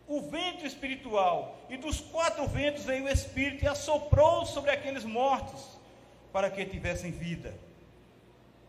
o 0.09 0.23
vento 0.23 0.67
espiritual, 0.67 1.59
e 1.69 1.77
dos 1.77 2.01
quatro 2.01 2.47
ventos 2.47 2.85
veio 2.85 3.05
o 3.05 3.09
Espírito 3.09 3.65
e 3.65 3.69
assoprou 3.69 4.47
sobre 4.47 4.71
aqueles 4.71 5.05
mortos, 5.05 5.79
para 6.33 6.51
que 6.51 6.65
tivessem 6.65 7.11
vida. 7.11 7.55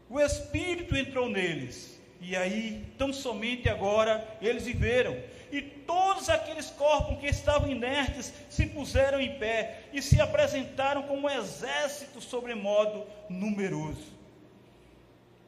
O 0.10 0.19
Espírito 0.19 0.97
entrou 0.97 1.30
neles, 1.30 1.97
e 2.19 2.36
aí, 2.36 2.86
tão 2.97 3.13
somente 3.13 3.69
agora, 3.69 4.28
eles 4.41 4.65
viveram. 4.65 5.17
E 5.52 5.62
todos 5.62 6.30
aqueles 6.30 6.69
corpos 6.69 7.17
que 7.19 7.28
estavam 7.28 7.69
inertes 7.69 8.34
se 8.49 8.65
puseram 8.65 9.19
em 9.21 9.39
pé 9.39 9.84
e 9.93 10.02
se 10.02 10.19
apresentaram 10.19 11.04
como 11.04 11.28
um 11.28 11.30
exército 11.30 12.19
sobremodo 12.19 13.06
numeroso. 13.30 14.19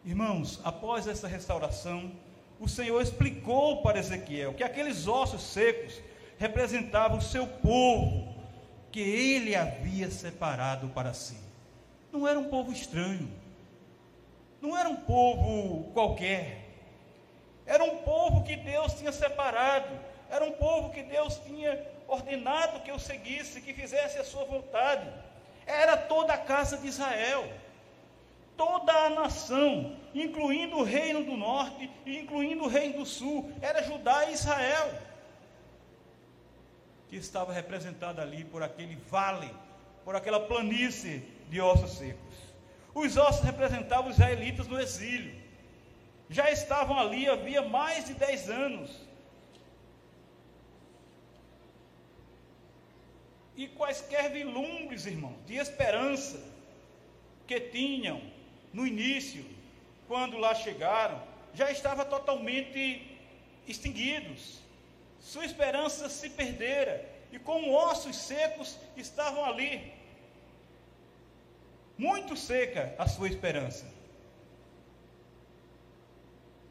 Irmãos, 0.06 0.60
após 0.64 1.06
essa 1.06 1.28
restauração, 1.28 2.12
o 2.62 2.70
Senhor 2.70 3.02
explicou 3.02 3.82
para 3.82 3.98
Ezequiel 3.98 4.54
que 4.54 4.64
aqueles 4.64 5.08
ossos 5.08 5.42
secos 5.42 6.00
representavam 6.38 7.18
o 7.18 7.22
seu 7.22 7.48
povo, 7.48 8.36
que 8.92 9.00
ele 9.00 9.56
havia 9.56 10.12
separado 10.12 10.88
para 10.90 11.12
si. 11.12 11.38
Não 12.12 12.28
era 12.28 12.38
um 12.38 12.50
povo 12.50 12.72
estranho, 12.72 13.28
não 14.62 14.78
era 14.78 14.88
um 14.88 14.96
povo 14.96 15.92
qualquer, 15.92 16.70
era 17.66 17.84
um 17.84 17.98
povo 17.98 18.44
que 18.44 18.56
Deus 18.56 18.94
tinha 18.94 19.12
separado, 19.12 19.90
era 20.30 20.46
um 20.46 20.52
povo 20.52 20.92
que 20.92 21.02
Deus 21.02 21.42
tinha 21.44 21.84
ordenado 22.08 22.82
que 22.82 22.92
eu 22.92 23.00
seguisse, 23.00 23.62
que 23.62 23.74
fizesse 23.74 24.20
a 24.20 24.24
sua 24.24 24.46
vontade. 24.46 25.10
Era 25.66 25.98
toda 25.98 26.34
a 26.34 26.38
casa 26.38 26.78
de 26.78 26.88
Israel 26.88 27.44
toda 28.62 28.94
a 28.94 29.10
nação, 29.10 29.98
incluindo 30.14 30.78
o 30.78 30.84
reino 30.84 31.24
do 31.24 31.36
norte 31.36 31.90
e 32.06 32.20
incluindo 32.20 32.66
o 32.66 32.68
reino 32.68 33.00
do 33.00 33.06
sul, 33.08 33.52
era 33.60 33.82
Judá 33.82 34.30
e 34.30 34.34
Israel, 34.34 34.94
que 37.08 37.16
estava 37.16 37.52
representada 37.52 38.22
ali 38.22 38.46
por 38.46 38.62
aquele 38.62 38.96
vale, 39.10 39.52
por 40.06 40.16
aquela 40.16 40.42
planície 40.42 41.24
de 41.50 41.60
ossos 41.60 41.98
secos. 41.98 42.36
Os 42.94 43.18
ossos 43.18 43.44
representavam 43.44 44.12
os 44.12 44.18
israelitas 44.18 44.68
no 44.68 44.80
exílio. 44.80 45.34
Já 46.30 46.52
estavam 46.52 47.00
ali 47.00 47.28
havia 47.28 47.64
mais 47.64 48.06
de 48.06 48.14
dez 48.14 48.48
anos. 48.48 48.92
E 53.56 53.68
quaisquer 53.70 54.32
vilumbres, 54.32 55.08
irmão, 55.08 55.36
de 55.48 55.56
esperança 55.56 56.40
que 57.48 57.60
tinham 57.60 58.22
no 58.74 58.86
início, 58.88 59.46
quando 60.08 60.38
lá 60.38 60.54
chegaram, 60.56 61.22
já 61.54 61.72
estava 61.72 62.06
totalmente 62.06 63.18
extinguidos. 63.68 64.60
Sua 65.20 65.46
esperança 65.46 66.10
se 66.10 66.30
perdera 66.30 67.08
e 67.32 67.40
como 67.40 67.74
ossos 67.74 68.16
secos 68.16 68.78
estavam 68.98 69.46
ali. 69.46 69.94
Muito 71.98 72.36
seca 72.36 72.96
a 72.98 73.08
sua 73.08 73.28
esperança. 73.28 73.86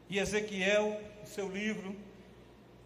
E 0.09 0.19
Ezequiel, 0.19 1.01
no 1.21 1.27
seu 1.27 1.49
livro, 1.49 1.95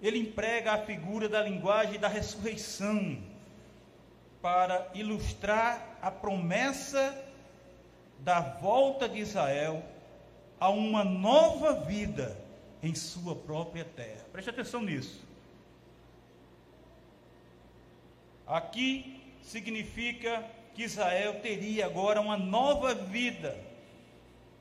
ele 0.02 0.20
emprega 0.20 0.74
a 0.74 0.86
figura 0.86 1.28
da 1.28 1.42
linguagem 1.42 2.00
da 2.00 2.08
ressurreição 2.08 3.24
para 4.42 4.92
ilustrar 4.94 5.98
a 6.02 6.12
promessa 6.12 7.25
da 8.20 8.40
volta 8.40 9.08
de 9.08 9.20
Israel 9.20 9.84
a 10.60 10.70
uma 10.70 11.04
nova 11.04 11.74
vida 11.74 12.38
em 12.82 12.94
sua 12.96 13.36
própria 13.36 13.84
terra. 13.84 14.26
Preste 14.32 14.50
atenção 14.50 14.82
nisso. 14.82 15.24
Aqui 18.48 19.22
significa 19.42 20.44
que 20.74 20.84
Israel 20.84 21.40
teria 21.42 21.86
agora 21.86 22.22
uma 22.22 22.38
nova 22.38 22.94
vida 22.94 23.58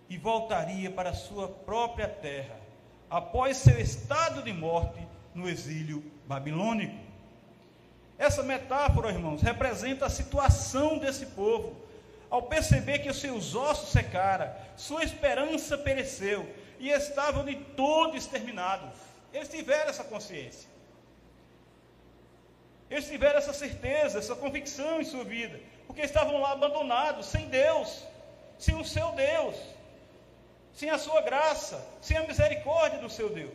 e 0.08 0.16
voltaria 0.16 0.90
para 0.90 1.12
sua 1.12 1.48
própria 1.48 2.08
terra, 2.08 2.58
após 3.10 3.56
seu 3.58 3.78
estado 3.80 4.42
de 4.42 4.52
morte 4.52 5.00
no 5.34 5.48
exílio 5.48 6.04
babilônico. 6.26 6.94
Essa 8.16 8.42
metáfora, 8.42 9.10
irmãos, 9.10 9.42
representa 9.42 10.06
a 10.06 10.10
situação 10.10 10.98
desse 10.98 11.26
povo 11.26 11.83
ao 12.34 12.42
perceber 12.54 12.98
que 13.02 13.12
os 13.14 13.20
seus 13.24 13.54
ossos 13.54 13.90
secaram, 13.98 14.48
sua 14.76 15.02
esperança 15.08 15.74
pereceu 15.88 16.40
e 16.84 16.86
estavam 16.90 17.42
de 17.50 17.54
todo 17.80 18.16
exterminados. 18.20 18.96
Eles 19.32 19.48
tiveram 19.56 19.90
essa 19.92 20.02
consciência. 20.12 20.68
Eles 22.90 23.06
tiveram 23.12 23.38
essa 23.42 23.52
certeza, 23.52 24.18
essa 24.18 24.34
convicção 24.34 25.00
em 25.00 25.04
sua 25.12 25.24
vida, 25.36 25.60
porque 25.86 26.02
estavam 26.02 26.40
lá 26.44 26.50
abandonados, 26.58 27.26
sem 27.34 27.44
Deus, 27.60 28.02
sem 28.58 28.74
o 28.74 28.84
seu 28.94 29.08
Deus. 29.12 29.56
sem 30.74 30.90
a 30.90 30.98
sua 30.98 31.20
graça, 31.22 31.86
sem 32.00 32.16
a 32.16 32.26
misericórdia 32.26 32.98
do 32.98 33.08
seu 33.08 33.30
Deus. 33.30 33.52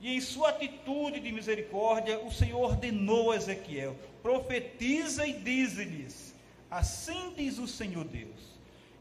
E 0.00 0.14
em 0.16 0.20
sua 0.20 0.50
atitude 0.50 1.20
de 1.20 1.32
misericórdia, 1.32 2.18
o 2.18 2.32
Senhor 2.32 2.60
ordenou 2.60 3.32
a 3.32 3.36
Ezequiel: 3.36 3.96
profetiza 4.22 5.26
e 5.26 5.32
dize-lhes: 5.32 6.34
Assim 6.70 7.32
diz 7.36 7.58
o 7.58 7.66
Senhor 7.66 8.04
Deus: 8.04 8.58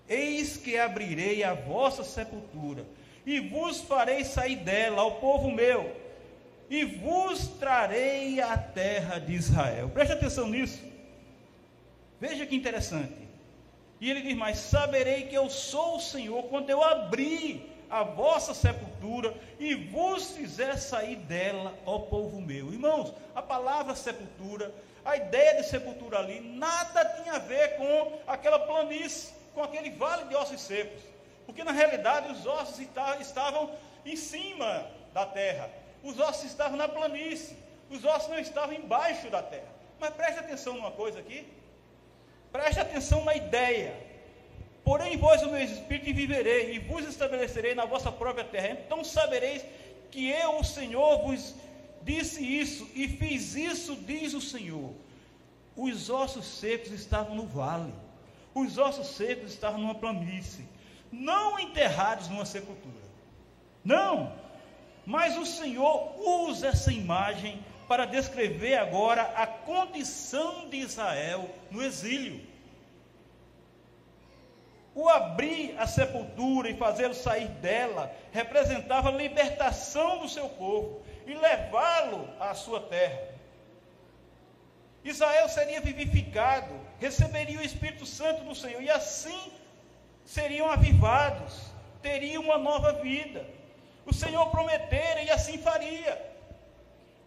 Eis 0.07 0.57
que 0.57 0.77
abrirei 0.77 1.43
a 1.43 1.53
vossa 1.53 2.03
sepultura, 2.03 2.85
e 3.25 3.39
vos 3.39 3.81
farei 3.81 4.23
sair 4.23 4.57
dela, 4.57 5.01
ao 5.01 5.15
povo 5.15 5.51
meu, 5.51 5.95
e 6.69 6.85
vos 6.85 7.47
trarei 7.59 8.39
a 8.39 8.57
terra 8.57 9.19
de 9.19 9.33
Israel. 9.33 9.89
Preste 9.89 10.13
atenção 10.13 10.47
nisso. 10.47 10.81
Veja 12.19 12.45
que 12.45 12.55
interessante. 12.55 13.27
E 13.99 14.09
ele 14.09 14.21
diz 14.21 14.35
mais: 14.35 14.57
Saberei 14.59 15.23
que 15.23 15.35
eu 15.35 15.49
sou 15.49 15.97
o 15.97 16.01
Senhor 16.01 16.43
quando 16.43 16.69
eu 16.69 16.83
abrir 16.83 17.77
a 17.89 18.03
vossa 18.03 18.53
sepultura 18.53 19.33
e 19.59 19.73
vos 19.73 20.31
fizer 20.31 20.77
sair 20.77 21.15
dela, 21.15 21.73
ó 21.85 21.99
povo 21.99 22.41
meu. 22.41 22.71
Irmãos, 22.71 23.13
a 23.33 23.41
palavra 23.41 23.95
sepultura, 23.95 24.73
a 25.07 25.15
ideia 25.15 25.55
de 25.55 25.63
sepultura 25.63 26.19
ali, 26.19 26.41
nada 26.41 27.05
tinha 27.15 27.35
a 27.35 27.39
ver 27.39 27.77
com 27.77 28.19
aquela 28.27 28.59
planície, 28.59 29.33
com 29.53 29.63
aquele 29.63 29.89
vale 29.91 30.25
de 30.25 30.35
ossos 30.35 30.59
secos. 30.59 31.01
Porque 31.45 31.63
na 31.63 31.71
realidade 31.71 32.29
os 32.29 32.45
ossos 32.45 32.77
estavam 33.21 33.71
em 34.05 34.17
cima 34.17 34.85
da 35.13 35.25
terra, 35.25 35.69
os 36.03 36.19
ossos 36.19 36.43
estavam 36.43 36.75
na 36.75 36.89
planície, 36.89 37.55
os 37.89 38.03
ossos 38.03 38.27
não 38.27 38.37
estavam 38.37 38.75
embaixo 38.75 39.29
da 39.29 39.41
terra. 39.41 39.71
Mas 39.97 40.13
preste 40.13 40.39
atenção 40.39 40.73
numa 40.73 40.91
coisa 40.91 41.19
aqui, 41.19 41.47
preste 42.51 42.81
atenção 42.81 43.23
na 43.23 43.33
ideia. 43.33 43.95
Porém, 44.83 45.15
vós 45.15 45.41
o 45.41 45.49
meu 45.49 45.63
espírito 45.63 46.13
viverei, 46.13 46.75
e 46.75 46.79
vos 46.79 47.07
estabelecerei 47.07 47.73
na 47.73 47.85
vossa 47.85 48.11
própria 48.11 48.43
terra. 48.43 48.69
Então 48.71 49.05
sabereis 49.05 49.63
que 50.11 50.29
eu, 50.29 50.59
o 50.59 50.65
Senhor, 50.65 51.19
vos 51.19 51.55
disse 52.07 52.41
isso 52.41 52.87
e 52.95 53.07
fiz 53.07 53.53
isso, 53.55 53.95
diz 53.97 54.33
o 54.33 54.41
Senhor. 54.41 54.93
Os 55.75 56.09
ossos 56.09 56.45
secos 56.45 56.91
estavam 56.91 57.35
no 57.35 57.45
vale, 57.45 57.93
os 58.55 58.77
ossos 58.77 59.07
secos 59.07 59.51
estavam 59.51 59.79
numa 59.79 59.93
planície, 59.93 60.65
não 61.11 61.59
enterrados 61.59 62.29
numa 62.29 62.45
sepultura. 62.45 62.95
Não, 63.83 64.33
mas 65.05 65.37
o 65.37 65.45
Senhor 65.45 66.15
usa 66.19 66.69
essa 66.69 66.91
imagem 66.91 67.63
para 67.87 68.05
descrever 68.05 68.75
agora 68.75 69.21
a 69.35 69.45
condição 69.45 70.69
de 70.69 70.77
Israel 70.77 71.49
no 71.69 71.83
exílio. 71.83 72.41
O 74.95 75.07
abrir 75.07 75.75
a 75.77 75.85
sepultura 75.85 76.71
e 76.71 76.75
fazê-lo 76.75 77.13
sair 77.13 77.49
dela 77.49 78.11
representava 78.31 79.09
a 79.09 79.11
libertação 79.11 80.17
do 80.19 80.27
seu 80.27 80.49
povo 80.49 81.05
e 81.31 81.35
levá-lo 81.35 82.29
à 82.39 82.53
sua 82.53 82.79
terra. 82.81 83.35
Israel 85.03 85.47
seria 85.47 85.79
vivificado, 85.79 86.73
receberia 86.99 87.59
o 87.59 87.63
Espírito 87.63 88.05
Santo 88.05 88.43
do 88.43 88.55
Senhor 88.55 88.81
e 88.81 88.89
assim 88.89 89.51
seriam 90.25 90.69
avivados, 90.69 91.71
teriam 92.01 92.43
uma 92.43 92.57
nova 92.57 92.93
vida. 92.93 93.45
O 94.05 94.13
Senhor 94.13 94.49
prometera 94.49 95.21
e 95.23 95.29
assim 95.29 95.57
faria. 95.57 96.21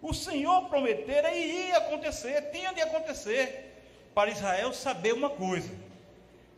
O 0.02 0.14
Senhor 0.14 0.68
prometera 0.68 1.32
e 1.34 1.68
ia 1.68 1.78
acontecer, 1.78 2.50
tinha 2.50 2.72
de 2.72 2.80
acontecer. 2.80 3.66
Para 4.14 4.30
Israel 4.30 4.72
saber 4.72 5.12
uma 5.14 5.30
coisa: 5.30 5.70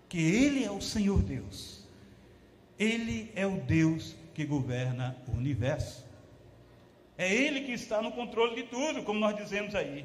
que 0.08 0.18
Ele 0.18 0.64
é 0.64 0.70
o 0.70 0.80
Senhor 0.80 1.20
Deus. 1.22 1.82
Ele 2.78 3.30
é 3.34 3.46
o 3.46 3.56
Deus 3.56 4.14
que 4.34 4.44
governa 4.44 5.16
o 5.28 5.32
universo. 5.32 6.04
É 7.16 7.32
Ele 7.32 7.62
que 7.62 7.72
está 7.72 8.00
no 8.00 8.12
controle 8.12 8.54
de 8.54 8.64
tudo, 8.64 9.02
como 9.02 9.20
nós 9.20 9.36
dizemos 9.36 9.74
aí. 9.74 10.04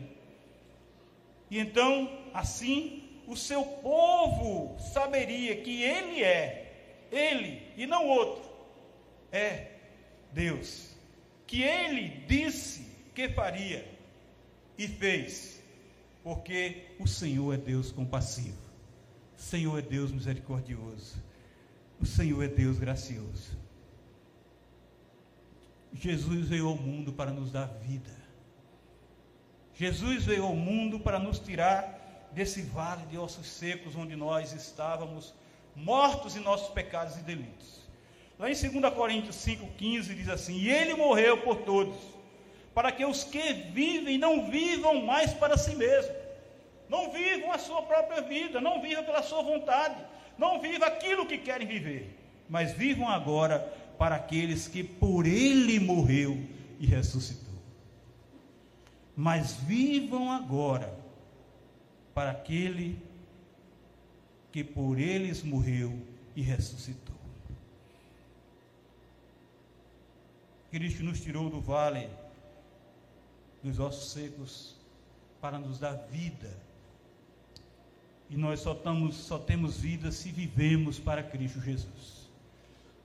E 1.50 1.60
então, 1.60 2.10
assim, 2.34 3.04
o 3.26 3.36
seu 3.36 3.64
povo 3.64 4.78
saberia 4.94 5.62
que 5.62 5.82
Ele 5.82 6.24
é, 6.24 7.08
Ele 7.12 7.62
e 7.78 7.86
não 7.86 8.08
outro, 8.08 8.44
é 9.32 9.72
Deus. 10.32 10.96
Que 11.46 11.64
Ele 11.64 12.10
disse 12.28 12.86
que 13.16 13.30
faria 13.30 13.88
e 14.78 14.88
fez, 14.88 15.62
porque 16.24 16.84
o 17.00 17.08
Senhor 17.08 17.54
é 17.54 17.58
Deus 17.58 17.92
compassivo. 17.92 18.68
O 19.38 19.42
Senhor 19.42 19.78
é 19.78 19.82
Deus 19.82 20.12
misericordioso. 20.12 21.16
O 22.00 22.06
Senhor 22.06 22.44
é 22.44 22.48
Deus 22.48 22.78
gracioso. 22.78 23.58
Jesus 25.94 26.48
veio 26.48 26.68
ao 26.68 26.76
mundo 26.76 27.14
para 27.14 27.32
nos 27.32 27.52
dar 27.52 27.66
vida. 27.66 28.12
Jesus 29.74 30.26
veio 30.26 30.44
ao 30.44 30.56
mundo 30.56 31.00
para 31.00 31.20
nos 31.20 31.40
tirar 31.40 32.30
desse 32.32 32.62
vale 32.62 33.06
de 33.06 33.18
ossos 33.18 33.48
secos 33.48 33.96
onde 33.96 34.16
nós 34.16 34.54
estávamos 34.54 35.34
mortos 35.76 36.36
em 36.36 36.40
nossos 36.40 36.70
pecados 36.70 37.18
e 37.18 37.22
delitos. 37.22 37.88
Lá 38.38 38.50
em 38.52 38.54
2 38.54 38.94
Coríntios 38.94 39.36
5,15 39.38 40.16
diz 40.16 40.30
assim: 40.30 40.56
E 40.56 40.70
ele 40.70 40.94
morreu 40.94 41.42
por 41.42 41.58
todos, 41.58 41.98
para 42.74 42.92
que 42.92 43.06
os 43.06 43.24
que 43.24 43.54
vivem 43.54 44.18
não 44.18 44.50
vivam 44.50 45.06
mais 45.06 45.34
para 45.34 45.58
si 45.58 45.76
mesmos 45.76 46.28
não 46.90 47.12
vivam 47.12 47.52
a 47.52 47.58
sua 47.58 47.82
própria 47.82 48.22
vida, 48.22 48.62
não 48.62 48.82
vivam 48.82 49.04
pela 49.04 49.22
sua 49.22 49.42
vontade, 49.42 49.96
não 50.38 50.60
vivam 50.60 50.88
aquilo 50.88 51.26
que 51.26 51.38
querem 51.38 51.68
viver, 51.68 52.18
mas 52.50 52.72
vivam 52.72 53.10
agora 53.10 53.74
para 53.98 54.16
aqueles 54.16 54.68
que 54.68 54.84
por 54.84 55.26
Ele 55.26 55.80
morreu 55.80 56.38
e 56.80 56.86
ressuscitou. 56.86 57.48
Mas 59.16 59.54
vivam 59.54 60.32
agora 60.32 60.94
para 62.14 62.32
aquele 62.32 63.00
que 64.52 64.64
por 64.64 65.00
eles 65.00 65.44
morreu 65.44 66.00
e 66.36 66.42
ressuscitou. 66.42 67.16
Cristo 70.72 71.04
nos 71.04 71.22
tirou 71.22 71.50
do 71.50 71.62
vale 71.62 72.10
dos 73.64 73.80
ossos 73.80 74.12
secos 74.12 74.76
para 75.42 75.58
nos 75.58 75.80
dar 75.80 75.94
vida 76.12 76.56
e 78.30 78.36
nós 78.36 78.60
só, 78.60 78.74
estamos, 78.74 79.16
só 79.16 79.40
temos 79.40 79.80
vida 79.80 80.12
se 80.12 80.32
vivemos 80.32 81.00
para 81.00 81.24
Cristo 81.24 81.62
Jesus. 81.62 82.27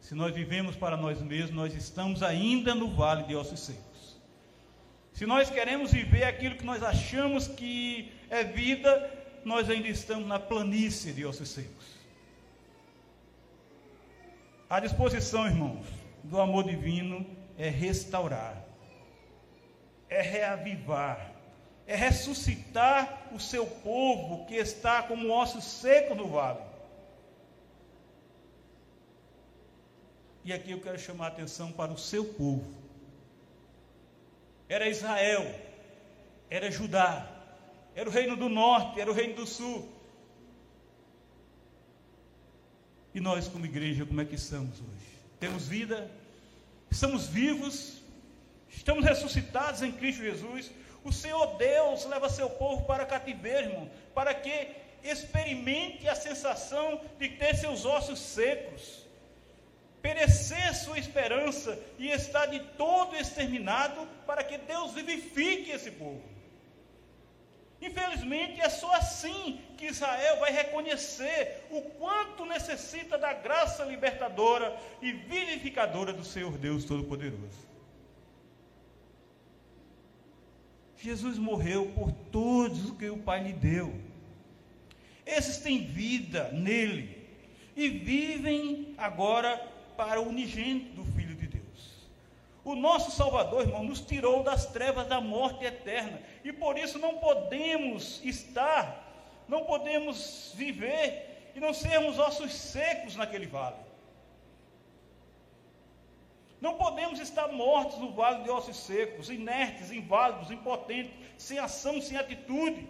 Se 0.03 0.17
nós 0.17 0.35
vivemos 0.35 0.75
para 0.75 0.97
nós 0.97 1.23
mesmos, 1.23 1.53
nós 1.53 1.75
estamos 1.75 2.25
ainda 2.25 2.75
no 2.75 2.91
vale 2.91 3.23
de 3.23 3.37
ossos 3.37 3.61
secos. 3.61 4.21
Se 5.13 5.25
nós 5.25 5.49
queremos 5.49 5.93
viver 5.93 6.25
aquilo 6.25 6.57
que 6.57 6.65
nós 6.65 6.83
achamos 6.83 7.47
que 7.47 8.13
é 8.29 8.43
vida, 8.43 9.11
nós 9.45 9.71
ainda 9.71 9.87
estamos 9.87 10.27
na 10.27 10.41
planície 10.41 11.13
de 11.13 11.25
ossos 11.25 11.51
secos. 11.51 11.87
A 14.69 14.81
disposição, 14.81 15.47
irmãos, 15.47 15.87
do 16.25 16.41
amor 16.41 16.65
divino 16.65 17.25
é 17.57 17.69
restaurar, 17.69 18.61
é 20.11 20.21
reavivar, 20.21 21.31
é 21.87 21.95
ressuscitar 21.95 23.29
o 23.33 23.39
seu 23.39 23.65
povo 23.67 24.47
que 24.47 24.57
está 24.57 25.05
como 25.05 25.33
osso 25.33 25.63
seco 25.63 26.17
no 26.17 26.27
vale. 26.27 26.72
E 30.45 30.53
aqui 30.53 30.73
eu 30.73 30.81
quero 30.81 30.99
chamar 30.99 31.27
a 31.27 31.29
atenção 31.29 31.71
para 31.73 31.93
o 31.93 31.99
seu 31.99 32.25
povo. 32.25 32.65
Era 34.69 34.89
Israel, 34.89 35.45
era 36.51 36.71
Judá, 36.71 37.31
era 37.95 38.09
o 38.09 38.13
reino 38.13 38.37
do 38.37 38.49
norte, 38.49 39.01
era 39.01 39.11
o 39.11 39.15
reino 39.15 39.35
do 39.35 39.47
sul. 39.47 39.89
E 43.15 43.21
nós, 43.21 43.47
como 43.49 43.67
igreja, 43.67 44.07
como 44.07 44.21
é 44.21 44.25
que 44.25 44.35
estamos 44.35 44.81
hoje? 44.81 45.13
Temos 45.39 45.69
vida, 45.69 46.11
estamos 46.91 47.29
vivos, 47.29 48.01
estamos 48.71 49.05
ressuscitados 49.05 49.83
em 49.83 49.93
Cristo 49.93 50.23
Jesus, 50.23 50.71
o 51.05 51.13
Senhor 51.13 51.57
Deus 51.57 52.05
leva 52.07 52.29
seu 52.29 52.49
povo 52.49 52.85
para 52.87 53.05
cativeiro, 53.05 53.69
irmão, 53.71 53.91
para 54.15 54.33
que 54.33 54.69
experimente 55.03 56.09
a 56.09 56.15
sensação 56.15 57.01
de 57.19 57.29
ter 57.29 57.57
seus 57.57 57.85
ossos 57.85 58.19
secos, 58.19 59.05
perecer 60.03 60.75
sua 60.75 60.99
esperança 60.99 61.79
e 61.99 62.09
estar 62.09 62.47
de 62.47 62.61
todo 62.77 63.17
exterminado, 63.17 64.07
para 64.27 64.43
que 64.43 64.59
Deus 64.59 64.93
vivifique 64.93 65.71
esse 65.71 65.93
povo. 65.93 66.21
Infelizmente, 67.81 68.61
é 68.61 68.69
só 68.69 68.93
assim 68.95 69.61
que 69.77 69.87
Israel 69.87 70.39
vai 70.39 70.53
reconhecer 70.53 71.67
o 71.71 71.81
quanto 71.83 72.45
necessita 72.45 73.17
da 73.17 73.33
graça 73.33 73.85
libertadora 73.85 74.77
e 75.01 75.13
vivificadora 75.13 76.13
do 76.13 76.25
Senhor 76.25 76.57
Deus 76.59 76.85
Todo-Poderoso. 76.85 77.73
Jesus 80.97 81.39
morreu 81.39 81.91
por 81.97 82.13
todos 82.31 82.91
o 82.91 82.95
que 82.95 83.11
o 83.11 83.19
Pai 83.19 83.43
lhe 83.43 83.53
deu. 83.53 83.93
Esses 85.27 85.59
têm 85.59 85.85
vida 85.85 86.51
nele 86.53 87.27
e 87.75 87.89
vivem 87.89 88.95
agora 88.97 89.72
para 90.03 90.21
o 90.21 90.29
unigênito 90.29 90.97
do 90.97 91.05
Filho 91.13 91.37
de 91.37 91.47
Deus. 91.47 92.09
O 92.65 92.75
nosso 92.75 93.13
Salvador, 93.13 93.61
irmão, 93.63 93.85
nos 93.85 94.01
tirou 94.01 94.43
das 94.43 94.67
trevas 94.67 95.07
da 95.07 95.21
morte 95.21 95.65
eterna. 95.65 96.21
E 96.43 96.53
por 96.53 96.77
isso 96.77 96.99
não 96.99 97.19
podemos 97.19 98.21
estar, 98.25 98.85
não 99.49 99.65
podemos 99.65 100.53
viver 100.57 101.53
e 101.55 101.61
não 101.61 101.73
sermos 101.73 102.19
ossos 102.19 102.53
secos 102.53 103.15
naquele 103.15 103.47
vale. 103.47 103.77
Não 106.61 106.75
podemos 106.75 107.21
estar 107.21 107.47
mortos 107.49 107.99
no 107.99 108.11
vale 108.13 108.43
de 108.43 108.51
ossos 108.51 108.77
secos, 108.77 109.31
inertes, 109.31 109.93
inválidos, 109.93 110.51
impotentes, 110.51 111.13
sem 111.39 111.61
ação, 111.61 112.01
sem 112.01 112.17
atitude. 112.17 112.89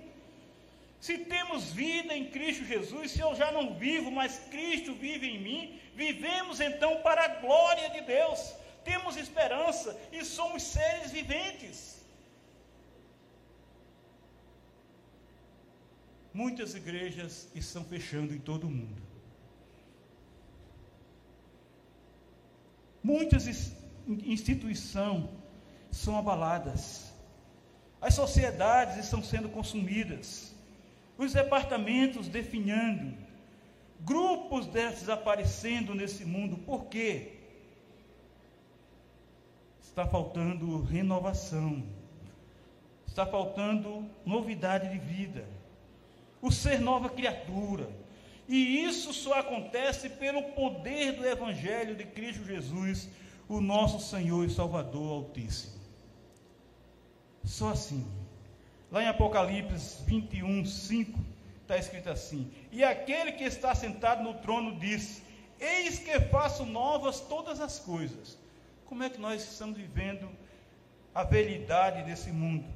Se 1.07 1.15
temos 1.35 1.63
vida 1.83 2.13
em 2.15 2.27
Cristo 2.35 2.65
Jesus, 2.73 3.11
se 3.13 3.21
eu 3.27 3.35
já 3.35 3.51
não 3.57 3.65
vivo, 3.85 4.11
mas 4.19 4.41
Cristo 4.55 4.95
vive 4.95 5.27
em 5.29 5.41
mim, 5.47 5.63
vivemos 6.03 6.61
então 6.61 6.93
para 7.07 7.25
a 7.25 7.33
glória 7.45 7.89
de 7.91 8.03
Deus 8.17 8.41
temos 8.85 9.17
esperança 9.17 9.99
e 10.13 10.25
somos 10.25 10.63
seres 10.63 11.11
viventes. 11.11 12.03
Muitas 16.35 16.75
igrejas 16.75 17.49
estão 17.55 17.85
fechando 17.85 18.35
em 18.35 18.41
todo 18.41 18.65
o 18.67 18.71
mundo. 18.71 19.03
Muitas 23.03 23.47
instituições 24.07 25.29
são 25.91 26.17
abaladas. 26.17 27.13
As 28.01 28.15
sociedades 28.15 28.97
estão 29.05 29.23
sendo 29.23 29.49
consumidas. 29.49 30.55
Os 31.23 31.33
departamentos 31.33 32.29
definhando. 32.29 33.15
Grupos 34.01 34.67
desaparecendo 34.67 35.95
nesse 35.95 36.25
mundo. 36.25 36.57
Por 36.59 36.87
quê? 36.87 37.39
está 39.93 40.07
faltando 40.07 40.83
renovação, 40.83 41.85
está 43.07 43.27
faltando 43.27 44.09
novidade 44.25 44.89
de 44.89 44.99
vida, 44.99 45.45
o 46.41 46.51
ser 46.51 46.81
nova 46.81 47.11
criatura. 47.11 47.91
E 48.49 48.83
isso 48.85 49.13
só 49.13 49.35
acontece 49.35 50.09
pelo 50.09 50.43
poder 50.55 51.13
do 51.13 51.27
Evangelho 51.27 51.95
de 51.95 52.05
Cristo 52.05 52.43
Jesus, 52.45 53.07
o 53.47 53.61
nosso 53.61 54.01
Senhor 54.01 54.47
e 54.47 54.51
Salvador 54.51 55.13
Altíssimo. 55.13 55.75
Só 57.45 57.69
assim. 57.69 58.07
Lá 58.93 59.03
em 59.03 59.09
Apocalipse 59.09 60.05
21, 60.05 60.67
5, 60.67 61.19
está 61.63 61.79
escrito 61.79 62.11
assim: 62.11 62.53
E 62.71 62.85
aquele 62.85 63.33
que 63.33 63.43
está 63.43 63.75
sentado 63.75 64.23
no 64.23 64.35
trono 64.35 64.79
disse: 64.79 65.23
Eis 65.59 65.99
que 65.99 66.21
faço 66.21 66.67
novas 66.67 67.19
todas 67.19 67.59
as 67.59 67.79
coisas. 67.79 68.39
Como 68.85 69.03
é 69.03 69.09
que 69.09 69.19
nós 69.19 69.43
estamos 69.43 69.79
vivendo 69.79 70.29
a 71.15 71.25
velhidade 71.25 72.03
desse 72.03 72.31
mundo? 72.31 72.67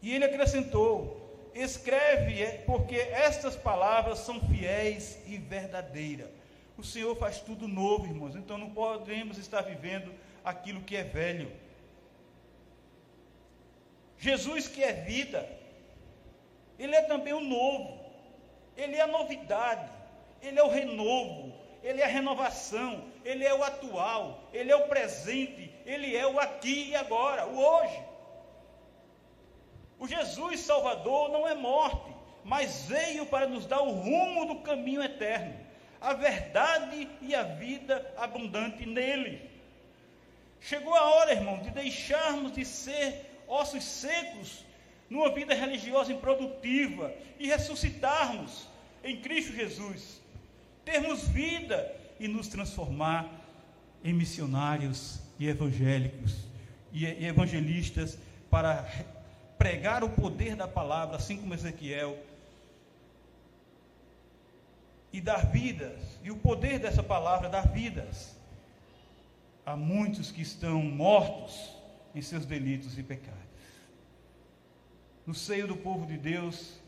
E 0.00 0.14
ele 0.14 0.24
acrescentou: 0.24 1.50
escreve, 1.54 2.42
é, 2.42 2.52
porque 2.64 2.96
estas 2.96 3.54
palavras 3.54 4.20
são 4.20 4.40
fiéis 4.40 5.18
e 5.26 5.36
verdadeiras. 5.36 6.30
O 6.78 6.82
Senhor 6.82 7.14
faz 7.16 7.38
tudo 7.38 7.68
novo, 7.68 8.06
irmãos, 8.06 8.34
então 8.34 8.56
não 8.56 8.70
podemos 8.70 9.36
estar 9.36 9.60
vivendo 9.60 10.10
aquilo 10.42 10.80
que 10.80 10.96
é 10.96 11.04
velho. 11.04 11.65
Jesus, 14.18 14.68
que 14.68 14.82
é 14.82 14.92
vida, 14.92 15.48
Ele 16.78 16.94
é 16.94 17.02
também 17.02 17.32
o 17.32 17.40
novo, 17.40 18.04
Ele 18.76 18.96
é 18.96 19.02
a 19.02 19.06
novidade, 19.06 19.90
Ele 20.42 20.58
é 20.58 20.62
o 20.62 20.68
renovo, 20.68 21.52
ele 21.86 22.00
é 22.00 22.04
a 22.04 22.08
renovação, 22.08 23.04
Ele 23.24 23.44
é 23.44 23.54
o 23.54 23.62
atual, 23.62 24.42
Ele 24.52 24.72
é 24.72 24.76
o 24.76 24.88
presente, 24.88 25.72
Ele 25.84 26.16
é 26.16 26.26
o 26.26 26.40
aqui 26.40 26.88
e 26.88 26.96
agora, 26.96 27.46
o 27.46 27.56
hoje. 27.56 28.02
O 29.96 30.08
Jesus 30.08 30.60
Salvador 30.60 31.30
não 31.30 31.46
é 31.46 31.54
morte, 31.54 32.12
mas 32.42 32.86
veio 32.86 33.24
para 33.26 33.46
nos 33.46 33.66
dar 33.66 33.82
o 33.82 33.92
rumo 33.92 34.46
do 34.46 34.56
caminho 34.62 35.00
eterno, 35.00 35.54
a 36.00 36.12
verdade 36.12 37.08
e 37.22 37.36
a 37.36 37.44
vida 37.44 38.12
abundante 38.16 38.84
nele. 38.84 39.48
Chegou 40.60 40.92
a 40.92 41.04
hora, 41.14 41.30
irmão, 41.34 41.60
de 41.60 41.70
deixarmos 41.70 42.50
de 42.50 42.64
ser 42.64 43.25
ossos 43.48 43.84
secos 43.84 44.64
numa 45.08 45.32
vida 45.32 45.54
religiosa 45.54 46.12
improdutiva 46.12 47.12
e 47.38 47.46
ressuscitarmos 47.46 48.66
em 49.04 49.20
Cristo 49.20 49.52
Jesus. 49.52 50.20
Termos 50.84 51.28
vida 51.28 51.94
e 52.18 52.28
nos 52.28 52.48
transformar 52.48 53.30
em 54.02 54.12
missionários 54.12 55.20
e 55.38 55.48
evangélicos 55.48 56.36
e 56.92 57.06
evangelistas 57.26 58.18
para 58.50 58.88
pregar 59.58 60.02
o 60.02 60.08
poder 60.08 60.56
da 60.56 60.68
palavra, 60.68 61.16
assim 61.16 61.36
como 61.36 61.54
Ezequiel, 61.54 62.18
e 65.12 65.20
dar 65.20 65.46
vidas, 65.46 66.00
e 66.22 66.30
o 66.30 66.36
poder 66.36 66.78
dessa 66.78 67.02
palavra 67.02 67.48
dar 67.48 67.68
vidas 67.68 68.36
a 69.64 69.76
muitos 69.76 70.30
que 70.30 70.42
estão 70.42 70.82
mortos 70.82 71.75
em 72.16 72.22
seus 72.22 72.46
delitos 72.46 72.98
e 72.98 73.02
pecados. 73.02 73.36
No 75.26 75.34
seio 75.34 75.66
do 75.68 75.76
povo 75.76 76.06
de 76.06 76.16
Deus 76.16 76.78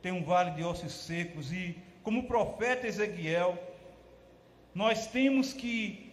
tem 0.00 0.12
um 0.12 0.22
vale 0.22 0.52
de 0.52 0.62
ossos 0.62 0.92
secos 0.92 1.52
e 1.52 1.76
como 2.04 2.20
o 2.20 2.26
profeta 2.26 2.86
Ezequiel, 2.86 3.58
nós 4.72 5.08
temos 5.08 5.52
que 5.52 6.12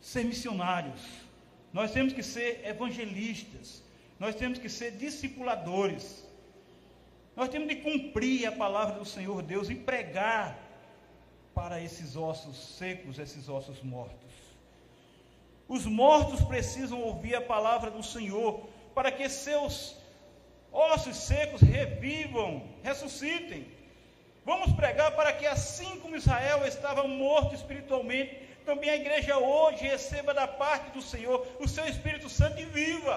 ser 0.00 0.24
missionários, 0.24 1.00
nós 1.72 1.90
temos 1.90 2.12
que 2.12 2.22
ser 2.22 2.64
evangelistas, 2.66 3.82
nós 4.20 4.34
temos 4.34 4.58
que 4.58 4.68
ser 4.68 4.92
discipuladores, 4.92 6.28
nós 7.34 7.48
temos 7.48 7.66
de 7.66 7.76
cumprir 7.76 8.46
a 8.46 8.52
palavra 8.52 8.98
do 8.98 9.06
Senhor 9.06 9.42
Deus 9.42 9.70
e 9.70 9.74
pregar 9.74 10.58
para 11.54 11.80
esses 11.80 12.14
ossos 12.14 12.76
secos, 12.76 13.18
esses 13.18 13.48
ossos 13.48 13.82
mortos. 13.82 14.41
Os 15.76 15.84
mortos 15.86 16.40
precisam 16.52 16.98
ouvir 17.10 17.34
a 17.34 17.40
palavra 17.40 17.90
do 17.90 18.02
Senhor 18.14 18.50
para 18.96 19.10
que 19.10 19.26
seus 19.26 19.74
ossos 20.70 21.16
secos 21.16 21.62
revivam, 21.62 22.50
ressuscitem. 22.88 23.62
Vamos 24.44 24.70
pregar 24.80 25.10
para 25.18 25.32
que, 25.32 25.46
assim 25.46 25.92
como 26.00 26.18
Israel 26.22 26.66
estava 26.66 27.08
morto 27.08 27.54
espiritualmente, 27.54 28.36
também 28.66 28.90
a 28.90 29.00
igreja 29.02 29.38
hoje 29.38 29.88
receba 29.94 30.34
da 30.34 30.46
parte 30.46 30.90
do 30.90 31.00
Senhor 31.00 31.38
o 31.58 31.66
seu 31.66 31.86
Espírito 31.86 32.28
Santo 32.28 32.60
e 32.60 32.66
viva. 32.66 33.16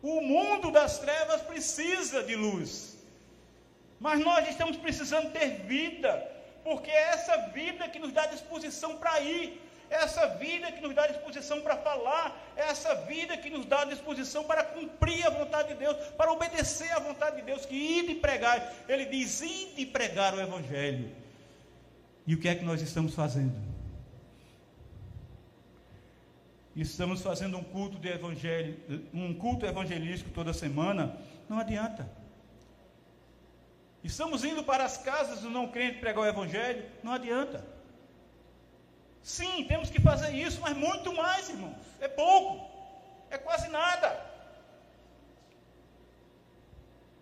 O 0.00 0.22
mundo 0.22 0.70
das 0.70 0.98
trevas 1.04 1.42
precisa 1.42 2.22
de 2.22 2.34
luz, 2.34 2.96
mas 4.00 4.18
nós 4.20 4.48
estamos 4.48 4.78
precisando 4.78 5.32
ter 5.38 5.48
vida, 5.76 6.12
porque 6.64 6.90
é 6.90 7.08
essa 7.16 7.36
vida 7.60 7.90
que 7.90 7.98
nos 7.98 8.12
dá 8.18 8.24
disposição 8.24 8.96
para 8.96 9.20
ir 9.20 9.67
essa 9.90 10.26
vida 10.36 10.70
que 10.72 10.80
nos 10.80 10.94
dá 10.94 11.06
disposição 11.06 11.60
para 11.60 11.76
falar, 11.76 12.36
essa 12.56 12.94
vida 12.94 13.36
que 13.36 13.50
nos 13.50 13.66
dá 13.66 13.84
disposição 13.84 14.44
para 14.44 14.62
cumprir 14.62 15.26
a 15.26 15.30
vontade 15.30 15.68
de 15.68 15.74
Deus, 15.74 15.96
para 16.16 16.32
obedecer 16.32 16.90
à 16.92 16.98
vontade 16.98 17.36
de 17.36 17.42
Deus, 17.42 17.64
que 17.64 17.74
ide 17.74 18.14
pregar. 18.16 18.74
Ele 18.88 19.06
diz: 19.06 19.40
ide 19.40 19.86
pregar 19.86 20.34
o 20.34 20.40
Evangelho. 20.40 21.10
E 22.26 22.34
o 22.34 22.38
que 22.38 22.48
é 22.48 22.54
que 22.54 22.64
nós 22.64 22.82
estamos 22.82 23.14
fazendo? 23.14 23.54
Estamos 26.76 27.22
fazendo 27.22 27.56
um 27.56 27.64
culto 27.64 27.98
de 27.98 28.08
evangelho, 28.08 28.78
um 29.12 29.34
culto 29.34 29.66
evangelístico 29.66 30.30
toda 30.30 30.52
semana, 30.52 31.16
não 31.48 31.58
adianta. 31.58 32.08
Estamos 34.04 34.44
indo 34.44 34.62
para 34.62 34.84
as 34.84 34.96
casas 34.96 35.40
do 35.40 35.50
não 35.50 35.66
crente 35.66 35.98
pregar 35.98 36.22
o 36.22 36.26
evangelho, 36.26 36.84
não 37.02 37.12
adianta. 37.12 37.77
Sim, 39.28 39.64
temos 39.64 39.90
que 39.90 40.00
fazer 40.00 40.30
isso, 40.30 40.58
mas 40.62 40.74
muito 40.74 41.12
mais, 41.14 41.50
irmãos. 41.50 41.76
É 42.00 42.08
pouco, 42.08 42.66
é 43.28 43.36
quase 43.36 43.68
nada. 43.68 44.08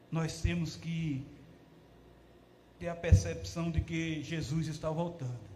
Nós 0.09 0.41
temos 0.41 0.77
que 0.77 1.27
ter 2.79 2.89
a 2.89 2.95
percepção 2.95 3.73
de 3.73 3.81
que 3.81 4.23
Jesus 4.23 4.69
está 4.69 4.89
voltando. 4.89 5.47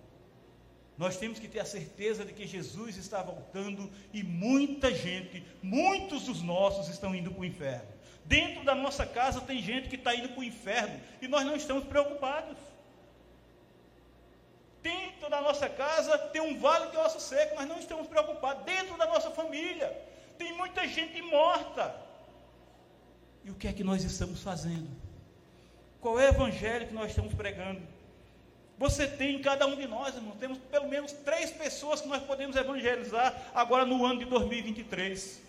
Nós 0.98 1.16
temos 1.16 1.38
que 1.38 1.46
ter 1.46 1.60
a 1.60 1.64
certeza 1.64 2.24
de 2.24 2.32
que 2.32 2.48
Jesus 2.48 2.96
está 2.96 3.22
voltando 3.22 3.88
e 4.12 4.24
muita 4.24 4.92
gente, 4.92 5.46
muitos 5.62 6.24
dos 6.24 6.42
nossos 6.42 6.88
estão 6.88 7.14
indo 7.14 7.30
para 7.30 7.42
o 7.42 7.44
inferno. 7.44 7.88
Dentro 8.24 8.64
da 8.64 8.74
nossa 8.74 9.06
casa 9.06 9.40
tem 9.40 9.62
gente 9.62 9.88
que 9.88 9.94
está 9.94 10.12
indo 10.16 10.30
para 10.30 10.40
o 10.40 10.44
inferno 10.44 11.00
e 11.22 11.28
nós 11.28 11.46
não 11.46 11.54
estamos 11.54 11.84
preocupados. 11.84 12.56
Da 15.30 15.40
nossa 15.40 15.68
casa 15.68 16.18
tem 16.18 16.42
um 16.42 16.58
vale 16.58 16.90
de 16.90 16.96
osso 16.96 17.20
seco, 17.20 17.54
mas 17.56 17.68
não 17.68 17.78
estamos 17.78 18.08
preocupados. 18.08 18.64
Dentro 18.64 18.98
da 18.98 19.06
nossa 19.06 19.30
família 19.30 19.88
tem 20.36 20.52
muita 20.54 20.86
gente 20.88 21.22
morta. 21.22 21.94
E 23.44 23.50
o 23.50 23.54
que 23.54 23.68
é 23.68 23.72
que 23.72 23.84
nós 23.84 24.02
estamos 24.02 24.42
fazendo? 24.42 24.88
Qual 26.00 26.18
é 26.18 26.26
o 26.26 26.34
evangelho 26.34 26.88
que 26.88 26.94
nós 26.94 27.10
estamos 27.10 27.32
pregando? 27.32 27.80
Você 28.76 29.06
tem 29.06 29.36
em 29.36 29.42
cada 29.42 29.66
um 29.66 29.76
de 29.76 29.86
nós, 29.86 30.16
irmão, 30.16 30.34
temos 30.36 30.58
pelo 30.58 30.88
menos 30.88 31.12
três 31.12 31.50
pessoas 31.50 32.00
que 32.00 32.08
nós 32.08 32.22
podemos 32.22 32.56
evangelizar 32.56 33.34
agora 33.54 33.84
no 33.84 34.04
ano 34.04 34.18
de 34.18 34.24
2023. 34.24 35.40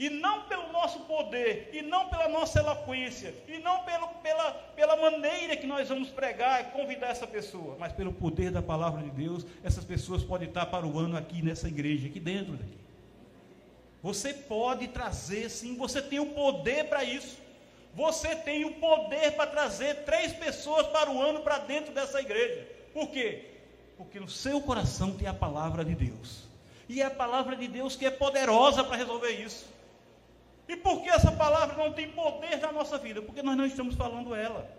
E 0.00 0.08
não 0.08 0.44
pelo 0.44 0.72
nosso 0.72 1.00
poder, 1.00 1.68
e 1.74 1.82
não 1.82 2.08
pela 2.08 2.26
nossa 2.26 2.58
eloquência, 2.58 3.34
e 3.46 3.58
não 3.58 3.84
pelo, 3.84 4.08
pela, 4.22 4.52
pela 4.74 4.96
maneira 4.96 5.54
que 5.54 5.66
nós 5.66 5.90
vamos 5.90 6.08
pregar 6.08 6.62
e 6.62 6.64
convidar 6.70 7.08
essa 7.08 7.26
pessoa, 7.26 7.76
mas 7.78 7.92
pelo 7.92 8.10
poder 8.10 8.50
da 8.50 8.62
palavra 8.62 9.02
de 9.02 9.10
Deus, 9.10 9.44
essas 9.62 9.84
pessoas 9.84 10.24
podem 10.24 10.48
estar 10.48 10.64
para 10.64 10.86
o 10.86 10.98
ano 10.98 11.18
aqui 11.18 11.42
nessa 11.42 11.68
igreja, 11.68 12.06
aqui 12.06 12.18
dentro 12.18 12.54
daqui. 12.54 12.78
Você 14.02 14.32
pode 14.32 14.88
trazer, 14.88 15.50
sim, 15.50 15.76
você 15.76 16.00
tem 16.00 16.18
o 16.18 16.30
poder 16.30 16.84
para 16.88 17.04
isso. 17.04 17.36
Você 17.94 18.34
tem 18.36 18.64
o 18.64 18.76
poder 18.76 19.32
para 19.32 19.50
trazer 19.50 20.04
três 20.06 20.32
pessoas 20.32 20.86
para 20.86 21.10
o 21.10 21.20
ano 21.20 21.40
para 21.40 21.58
dentro 21.58 21.92
dessa 21.92 22.22
igreja. 22.22 22.66
Por 22.94 23.10
quê? 23.10 23.50
Porque 23.98 24.18
no 24.18 24.30
seu 24.30 24.62
coração 24.62 25.12
tem 25.12 25.28
a 25.28 25.34
palavra 25.34 25.84
de 25.84 25.94
Deus. 25.94 26.48
E 26.88 27.02
é 27.02 27.04
a 27.04 27.10
palavra 27.10 27.54
de 27.54 27.68
Deus 27.68 27.96
que 27.96 28.06
é 28.06 28.10
poderosa 28.10 28.82
para 28.82 28.96
resolver 28.96 29.32
isso. 29.32 29.78
E 30.70 30.76
por 30.76 31.02
que 31.02 31.08
essa 31.08 31.32
palavra 31.32 31.76
não 31.76 31.92
tem 31.92 32.10
poder 32.10 32.56
na 32.58 32.72
nossa 32.72 32.96
vida? 32.98 33.20
Porque 33.20 33.42
nós 33.42 33.56
não 33.56 33.66
estamos 33.66 33.94
falando 33.94 34.34
ela. 34.34 34.70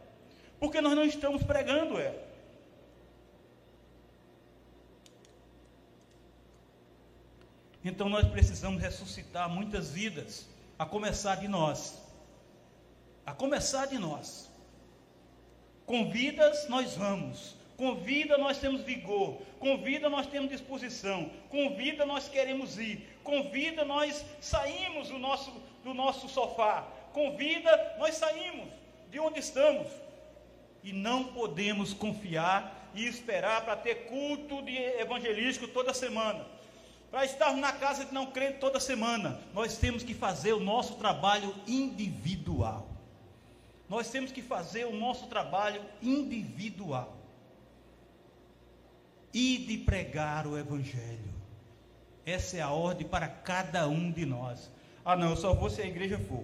Porque 0.59 0.79
nós 0.79 0.95
não 0.95 1.05
estamos 1.05 1.43
pregando 1.43 1.99
ela. 1.99 2.31
Então 7.83 8.07
nós 8.07 8.27
precisamos 8.27 8.81
ressuscitar 8.81 9.49
muitas 9.49 9.91
vidas, 9.91 10.47
a 10.77 10.85
começar 10.85 11.35
de 11.35 11.47
nós 11.47 11.99
a 13.25 13.33
começar 13.33 13.87
de 13.87 13.97
nós. 13.97 14.49
Com 15.85 16.09
vidas 16.09 16.67
nós 16.69 16.95
vamos, 16.95 17.55
com 17.75 17.95
vida 17.95 18.37
nós 18.37 18.57
temos 18.57 18.81
vigor, 18.81 19.41
com 19.59 19.77
vida 19.77 20.09
nós 20.09 20.27
temos 20.27 20.49
disposição, 20.49 21.29
com 21.49 21.75
vida 21.75 22.05
nós 22.05 22.29
queremos 22.29 22.77
ir, 22.77 23.07
com 23.23 23.49
vida 23.49 23.85
nós 23.85 24.25
saímos 24.39 25.09
do 25.09 25.17
nosso, 25.17 25.51
do 25.83 25.93
nosso 25.93 26.27
sofá, 26.29 26.87
com 27.13 27.35
vida 27.35 27.95
nós 27.97 28.15
saímos 28.15 28.67
de 29.09 29.19
onde 29.19 29.39
estamos. 29.39 29.87
E 30.83 30.91
não 30.91 31.25
podemos 31.25 31.93
confiar 31.93 32.89
e 32.95 33.05
esperar 33.05 33.63
para 33.63 33.75
ter 33.75 34.07
culto 34.07 34.61
de 34.63 34.75
evangelístico 34.75 35.67
toda 35.67 35.93
semana. 35.93 36.45
Para 37.11 37.25
estarmos 37.25 37.59
na 37.59 37.73
casa 37.73 38.05
de 38.05 38.13
não 38.13 38.27
crente 38.27 38.59
toda 38.59 38.79
semana, 38.79 39.39
nós 39.53 39.77
temos 39.77 40.01
que 40.01 40.13
fazer 40.13 40.53
o 40.53 40.59
nosso 40.59 40.95
trabalho 40.95 41.53
individual 41.67 42.87
nós 43.91 44.09
temos 44.09 44.31
que 44.31 44.41
fazer 44.41 44.85
o 44.85 44.95
nosso 44.95 45.27
trabalho 45.27 45.83
individual 46.01 47.13
e 49.33 49.57
de 49.57 49.79
pregar 49.79 50.47
o 50.47 50.57
Evangelho. 50.57 51.30
Essa 52.25 52.57
é 52.57 52.61
a 52.61 52.71
ordem 52.71 53.07
para 53.07 53.27
cada 53.27 53.87
um 53.87 54.11
de 54.11 54.25
nós. 54.25 54.71
Ah, 55.03 55.15
não, 55.15 55.31
eu 55.31 55.35
só 55.35 55.53
vou 55.53 55.69
se 55.69 55.81
a 55.81 55.85
igreja 55.85 56.19
for. 56.19 56.43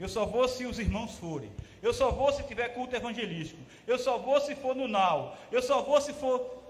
Eu 0.00 0.08
só 0.08 0.24
vou 0.24 0.48
se 0.48 0.64
os 0.64 0.78
irmãos 0.78 1.14
forem. 1.16 1.50
Eu 1.82 1.92
só 1.92 2.10
vou 2.10 2.32
se 2.32 2.42
tiver 2.44 2.68
culto 2.68 2.96
evangelístico. 2.96 3.60
Eu 3.86 3.98
só 3.98 4.18
vou 4.18 4.40
se 4.40 4.54
for 4.54 4.74
no 4.74 4.88
NAU. 4.88 5.36
Eu 5.50 5.62
só 5.62 5.82
vou 5.82 6.00
se 6.00 6.12
for. 6.12 6.62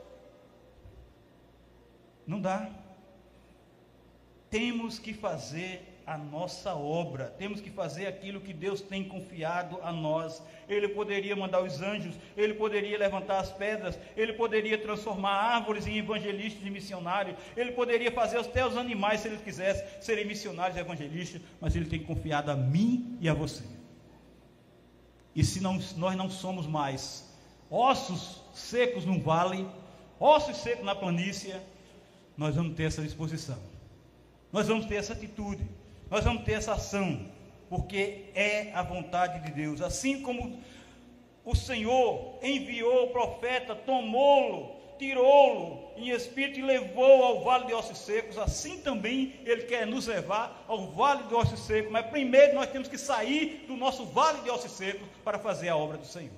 Não 2.26 2.40
dá. 2.40 2.70
Temos 4.50 4.98
que 4.98 5.12
fazer 5.14 5.87
a 6.08 6.16
nossa 6.16 6.74
obra, 6.74 7.26
temos 7.36 7.60
que 7.60 7.68
fazer 7.68 8.06
aquilo 8.06 8.40
que 8.40 8.54
Deus 8.54 8.80
tem 8.80 9.04
confiado 9.04 9.78
a 9.82 9.92
nós. 9.92 10.42
Ele 10.66 10.88
poderia 10.88 11.36
mandar 11.36 11.62
os 11.62 11.82
anjos, 11.82 12.14
ele 12.34 12.54
poderia 12.54 12.96
levantar 12.96 13.40
as 13.40 13.52
pedras, 13.52 13.98
ele 14.16 14.32
poderia 14.32 14.78
transformar 14.78 15.32
árvores 15.32 15.86
em 15.86 15.98
evangelistas 15.98 16.66
e 16.66 16.70
missionários, 16.70 17.36
ele 17.54 17.72
poderia 17.72 18.10
fazer 18.10 18.38
até 18.38 18.66
os 18.66 18.74
animais, 18.74 19.20
se 19.20 19.28
ele 19.28 19.36
quisesse, 19.36 19.84
serem 20.02 20.24
missionários 20.24 20.78
e 20.78 20.80
evangelistas, 20.80 21.42
mas 21.60 21.76
ele 21.76 21.84
tem 21.84 22.02
confiado 22.02 22.50
a 22.50 22.56
mim 22.56 23.18
e 23.20 23.28
a 23.28 23.34
você. 23.34 23.64
E 25.36 25.44
se 25.44 25.60
não, 25.60 25.78
nós 25.98 26.16
não 26.16 26.30
somos 26.30 26.66
mais 26.66 27.28
ossos 27.70 28.42
secos 28.54 29.04
no 29.04 29.20
vale, 29.20 29.68
ossos 30.18 30.56
secos 30.56 30.86
na 30.86 30.94
planície, 30.94 31.54
nós 32.34 32.54
vamos 32.56 32.74
ter 32.74 32.84
essa 32.84 33.02
disposição. 33.02 33.58
Nós 34.50 34.66
vamos 34.68 34.86
ter 34.86 34.94
essa 34.94 35.12
atitude. 35.12 35.68
Nós 36.10 36.24
vamos 36.24 36.44
ter 36.44 36.52
essa 36.52 36.72
ação, 36.72 37.20
porque 37.68 38.26
é 38.34 38.72
a 38.74 38.82
vontade 38.82 39.40
de 39.44 39.52
Deus. 39.52 39.82
Assim 39.82 40.22
como 40.22 40.58
o 41.44 41.54
Senhor 41.54 42.38
enviou 42.42 43.04
o 43.04 43.10
profeta, 43.10 43.74
tomou-lo, 43.74 44.76
tirou-lo 44.98 45.90
em 45.96 46.10
espírito 46.10 46.60
e 46.60 46.62
levou 46.62 47.24
ao 47.24 47.44
vale 47.44 47.66
de 47.66 47.74
ossos 47.74 47.98
secos, 47.98 48.38
assim 48.38 48.80
também 48.80 49.34
Ele 49.44 49.62
quer 49.64 49.86
nos 49.86 50.06
levar 50.06 50.64
ao 50.66 50.88
vale 50.92 51.24
de 51.24 51.34
ossos 51.34 51.60
secos. 51.60 51.90
Mas 51.90 52.06
primeiro 52.06 52.54
nós 52.54 52.70
temos 52.70 52.88
que 52.88 52.98
sair 52.98 53.64
do 53.66 53.76
nosso 53.76 54.06
vale 54.06 54.40
de 54.42 54.50
ossos 54.50 54.72
secos 54.72 55.06
para 55.22 55.38
fazer 55.38 55.68
a 55.68 55.76
obra 55.76 55.98
do 55.98 56.06
Senhor. 56.06 56.32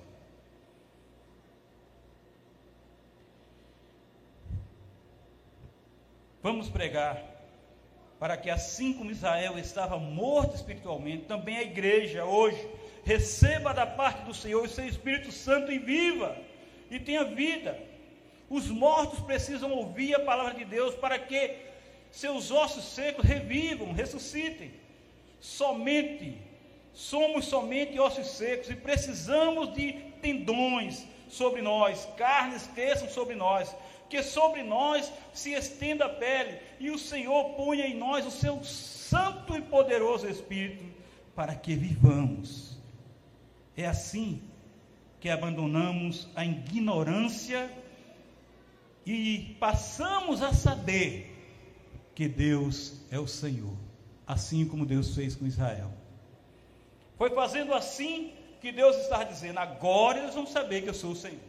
Vamos 6.43 6.69
pregar 6.69 7.30
para 8.21 8.37
que 8.37 8.51
assim 8.51 8.93
como 8.93 9.09
Israel 9.09 9.57
estava 9.57 9.97
morto 9.97 10.55
espiritualmente, 10.55 11.25
também 11.25 11.57
a 11.57 11.63
igreja 11.63 12.23
hoje 12.23 12.69
receba 13.03 13.73
da 13.73 13.87
parte 13.87 14.25
do 14.25 14.31
Senhor 14.31 14.63
o 14.63 14.69
seu 14.69 14.85
Espírito 14.85 15.31
Santo 15.31 15.71
e 15.71 15.79
viva 15.79 16.37
e 16.91 16.99
tenha 16.99 17.23
vida. 17.23 17.79
Os 18.47 18.67
mortos 18.67 19.21
precisam 19.21 19.71
ouvir 19.71 20.13
a 20.13 20.19
palavra 20.19 20.53
de 20.53 20.63
Deus 20.65 20.93
para 20.93 21.17
que 21.17 21.55
seus 22.11 22.51
ossos 22.51 22.83
secos 22.93 23.25
revivam, 23.25 23.91
ressuscitem. 23.91 24.71
Somente, 25.39 26.37
somos 26.93 27.45
somente 27.45 27.99
ossos 27.99 28.27
secos 28.27 28.69
e 28.69 28.75
precisamos 28.75 29.73
de 29.73 29.93
tendões 30.21 31.07
sobre 31.27 31.63
nós, 31.63 32.07
carnes 32.17 32.69
cresçam 32.75 33.09
sobre 33.09 33.33
nós, 33.33 33.75
que 34.11 34.21
sobre 34.21 34.61
nós 34.61 35.09
se 35.33 35.53
estenda 35.53 36.05
a 36.05 36.09
pele 36.09 36.59
e 36.81 36.91
o 36.91 36.99
Senhor 36.99 37.51
ponha 37.51 37.87
em 37.87 37.95
nós 37.95 38.25
o 38.25 38.29
seu 38.29 38.61
santo 38.61 39.55
e 39.55 39.61
poderoso 39.61 40.27
Espírito 40.27 40.83
para 41.33 41.55
que 41.55 41.73
vivamos. 41.75 42.77
É 43.75 43.87
assim 43.87 44.41
que 45.21 45.29
abandonamos 45.29 46.27
a 46.35 46.43
ignorância 46.43 47.71
e 49.05 49.55
passamos 49.61 50.41
a 50.41 50.53
saber 50.53 51.33
que 52.13 52.27
Deus 52.27 52.99
é 53.09 53.17
o 53.17 53.27
Senhor, 53.27 53.77
assim 54.27 54.65
como 54.65 54.85
Deus 54.85 55.15
fez 55.15 55.37
com 55.37 55.47
Israel. 55.47 55.89
Foi 57.17 57.29
fazendo 57.29 57.73
assim 57.73 58.33
que 58.59 58.73
Deus 58.73 58.97
está 58.97 59.23
dizendo: 59.23 59.59
agora 59.59 60.19
eles 60.19 60.35
vão 60.35 60.45
saber 60.45 60.81
que 60.81 60.89
eu 60.89 60.93
sou 60.93 61.11
o 61.11 61.15
Senhor. 61.15 61.39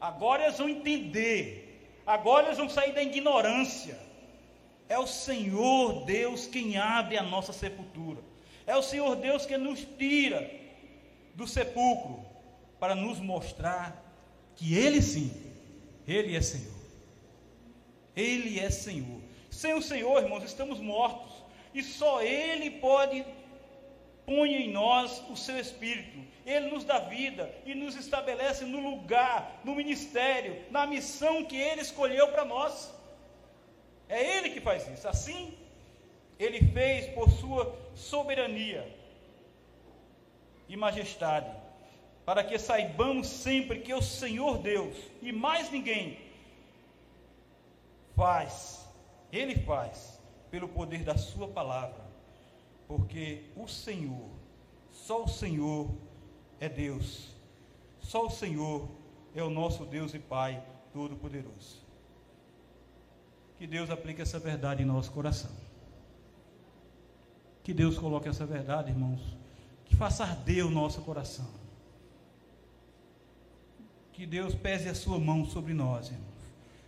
Agora 0.00 0.42
eles 0.42 0.58
vão 0.58 0.68
entender 0.68 1.63
Agora 2.06 2.46
eles 2.46 2.58
vão 2.58 2.68
sair 2.68 2.92
da 2.92 3.02
ignorância. 3.02 3.98
É 4.88 4.98
o 4.98 5.06
Senhor 5.06 6.04
Deus 6.04 6.46
quem 6.46 6.76
abre 6.76 7.16
a 7.16 7.22
nossa 7.22 7.52
sepultura. 7.52 8.20
É 8.66 8.76
o 8.76 8.82
Senhor 8.82 9.16
Deus 9.16 9.46
que 9.46 9.56
nos 9.56 9.86
tira 9.98 10.50
do 11.34 11.46
sepulcro 11.46 12.24
para 12.78 12.94
nos 12.94 13.18
mostrar 13.18 14.02
que 14.56 14.74
Ele 14.74 15.00
sim, 15.00 15.32
Ele 16.06 16.36
é 16.36 16.40
Senhor. 16.40 16.74
Ele 18.14 18.60
é 18.60 18.70
Senhor. 18.70 19.20
Sem 19.50 19.74
o 19.74 19.82
Senhor, 19.82 20.22
irmãos, 20.22 20.44
estamos 20.44 20.78
mortos. 20.78 21.32
E 21.72 21.82
só 21.82 22.22
Ele 22.22 22.70
pode 22.70 23.24
pôr 24.26 24.46
em 24.46 24.70
nós 24.70 25.22
o 25.30 25.36
seu 25.36 25.58
Espírito. 25.58 26.18
Ele 26.44 26.70
nos 26.70 26.84
dá 26.84 26.98
vida 26.98 27.54
e 27.64 27.74
nos 27.74 27.94
estabelece 27.96 28.64
no 28.64 28.80
lugar, 28.80 29.60
no 29.64 29.74
ministério, 29.74 30.62
na 30.70 30.86
missão 30.86 31.44
que 31.44 31.56
Ele 31.56 31.80
escolheu 31.80 32.28
para 32.28 32.44
nós. 32.44 32.92
É 34.08 34.36
Ele 34.36 34.50
que 34.50 34.60
faz 34.60 34.86
isso. 34.88 35.08
Assim, 35.08 35.56
Ele 36.38 36.60
fez 36.72 37.06
por 37.14 37.30
sua 37.30 37.74
soberania 37.94 38.86
e 40.68 40.76
majestade, 40.76 41.50
para 42.24 42.42
que 42.42 42.58
saibamos 42.58 43.26
sempre 43.26 43.80
que 43.80 43.92
o 43.92 44.02
Senhor 44.02 44.58
Deus 44.58 44.96
e 45.22 45.32
mais 45.32 45.70
ninguém 45.70 46.18
faz, 48.16 48.86
Ele 49.32 49.56
faz, 49.56 50.20
pelo 50.50 50.68
poder 50.68 51.02
da 51.02 51.16
Sua 51.16 51.48
palavra, 51.48 52.03
porque 52.86 53.44
o 53.56 53.66
Senhor, 53.66 54.28
só 54.90 55.24
o 55.24 55.28
Senhor 55.28 55.90
é 56.60 56.68
Deus. 56.68 57.30
Só 58.00 58.26
o 58.26 58.30
Senhor 58.30 58.88
é 59.34 59.42
o 59.42 59.50
nosso 59.50 59.84
Deus 59.84 60.14
e 60.14 60.18
Pai 60.18 60.62
Todo-Poderoso. 60.92 61.82
Que 63.56 63.66
Deus 63.66 63.90
aplique 63.90 64.20
essa 64.22 64.38
verdade 64.38 64.82
em 64.82 64.86
nosso 64.86 65.10
coração. 65.10 65.50
Que 67.62 67.72
Deus 67.72 67.98
coloque 67.98 68.28
essa 68.28 68.44
verdade, 68.44 68.90
irmãos, 68.90 69.20
que 69.84 69.96
faça 69.96 70.24
arder 70.24 70.66
o 70.66 70.70
nosso 70.70 71.00
coração. 71.00 71.48
que 74.14 74.24
Deus 74.24 74.54
pese 74.54 74.88
a 74.88 74.94
sua 74.94 75.18
mão 75.18 75.44
sobre 75.44 75.74
nós, 75.74 76.06
irmãos, 76.06 76.24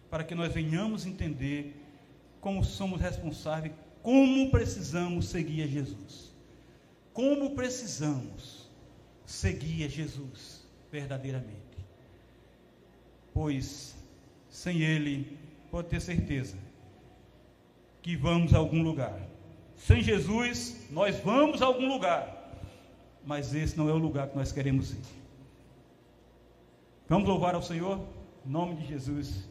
para 0.09 0.23
que 0.23 0.35
nós 0.35 0.53
venhamos 0.53 1.05
entender 1.05 1.77
como 2.41 2.65
somos 2.65 3.01
responsáveis, 3.01 3.75
como 4.07 4.53
precisamos 4.53 5.27
seguir 5.27 5.65
a 5.65 5.67
Jesus. 5.67 6.33
Como 7.13 7.57
precisamos 7.57 8.71
seguir 9.25 9.85
a 9.85 9.89
Jesus 9.89 10.65
verdadeiramente. 10.93 11.77
Pois 13.35 13.97
sem 14.49 14.81
Ele, 14.81 15.37
pode 15.73 15.89
ter 15.89 16.01
certeza 16.01 16.57
que 18.01 18.15
vamos 18.15 18.55
a 18.55 18.59
algum 18.59 18.81
lugar. 18.81 19.21
Sem 19.75 20.05
Jesus, 20.05 20.89
nós 20.93 21.19
vamos 21.19 21.61
a 21.61 21.67
algum 21.67 21.89
lugar, 21.89 22.63
mas 23.25 23.57
esse 23.57 23.77
não 23.77 23.89
é 23.89 23.93
o 23.93 23.99
lugar 23.99 24.29
que 24.29 24.37
nós 24.37 24.53
queremos 24.53 24.93
ir. 24.93 25.03
Vamos 27.09 27.29
louvar 27.29 27.57
ao 27.57 27.63
Senhor, 27.63 28.07
em 28.47 28.51
nome 28.51 28.77
de 28.77 28.87
Jesus. 28.87 29.49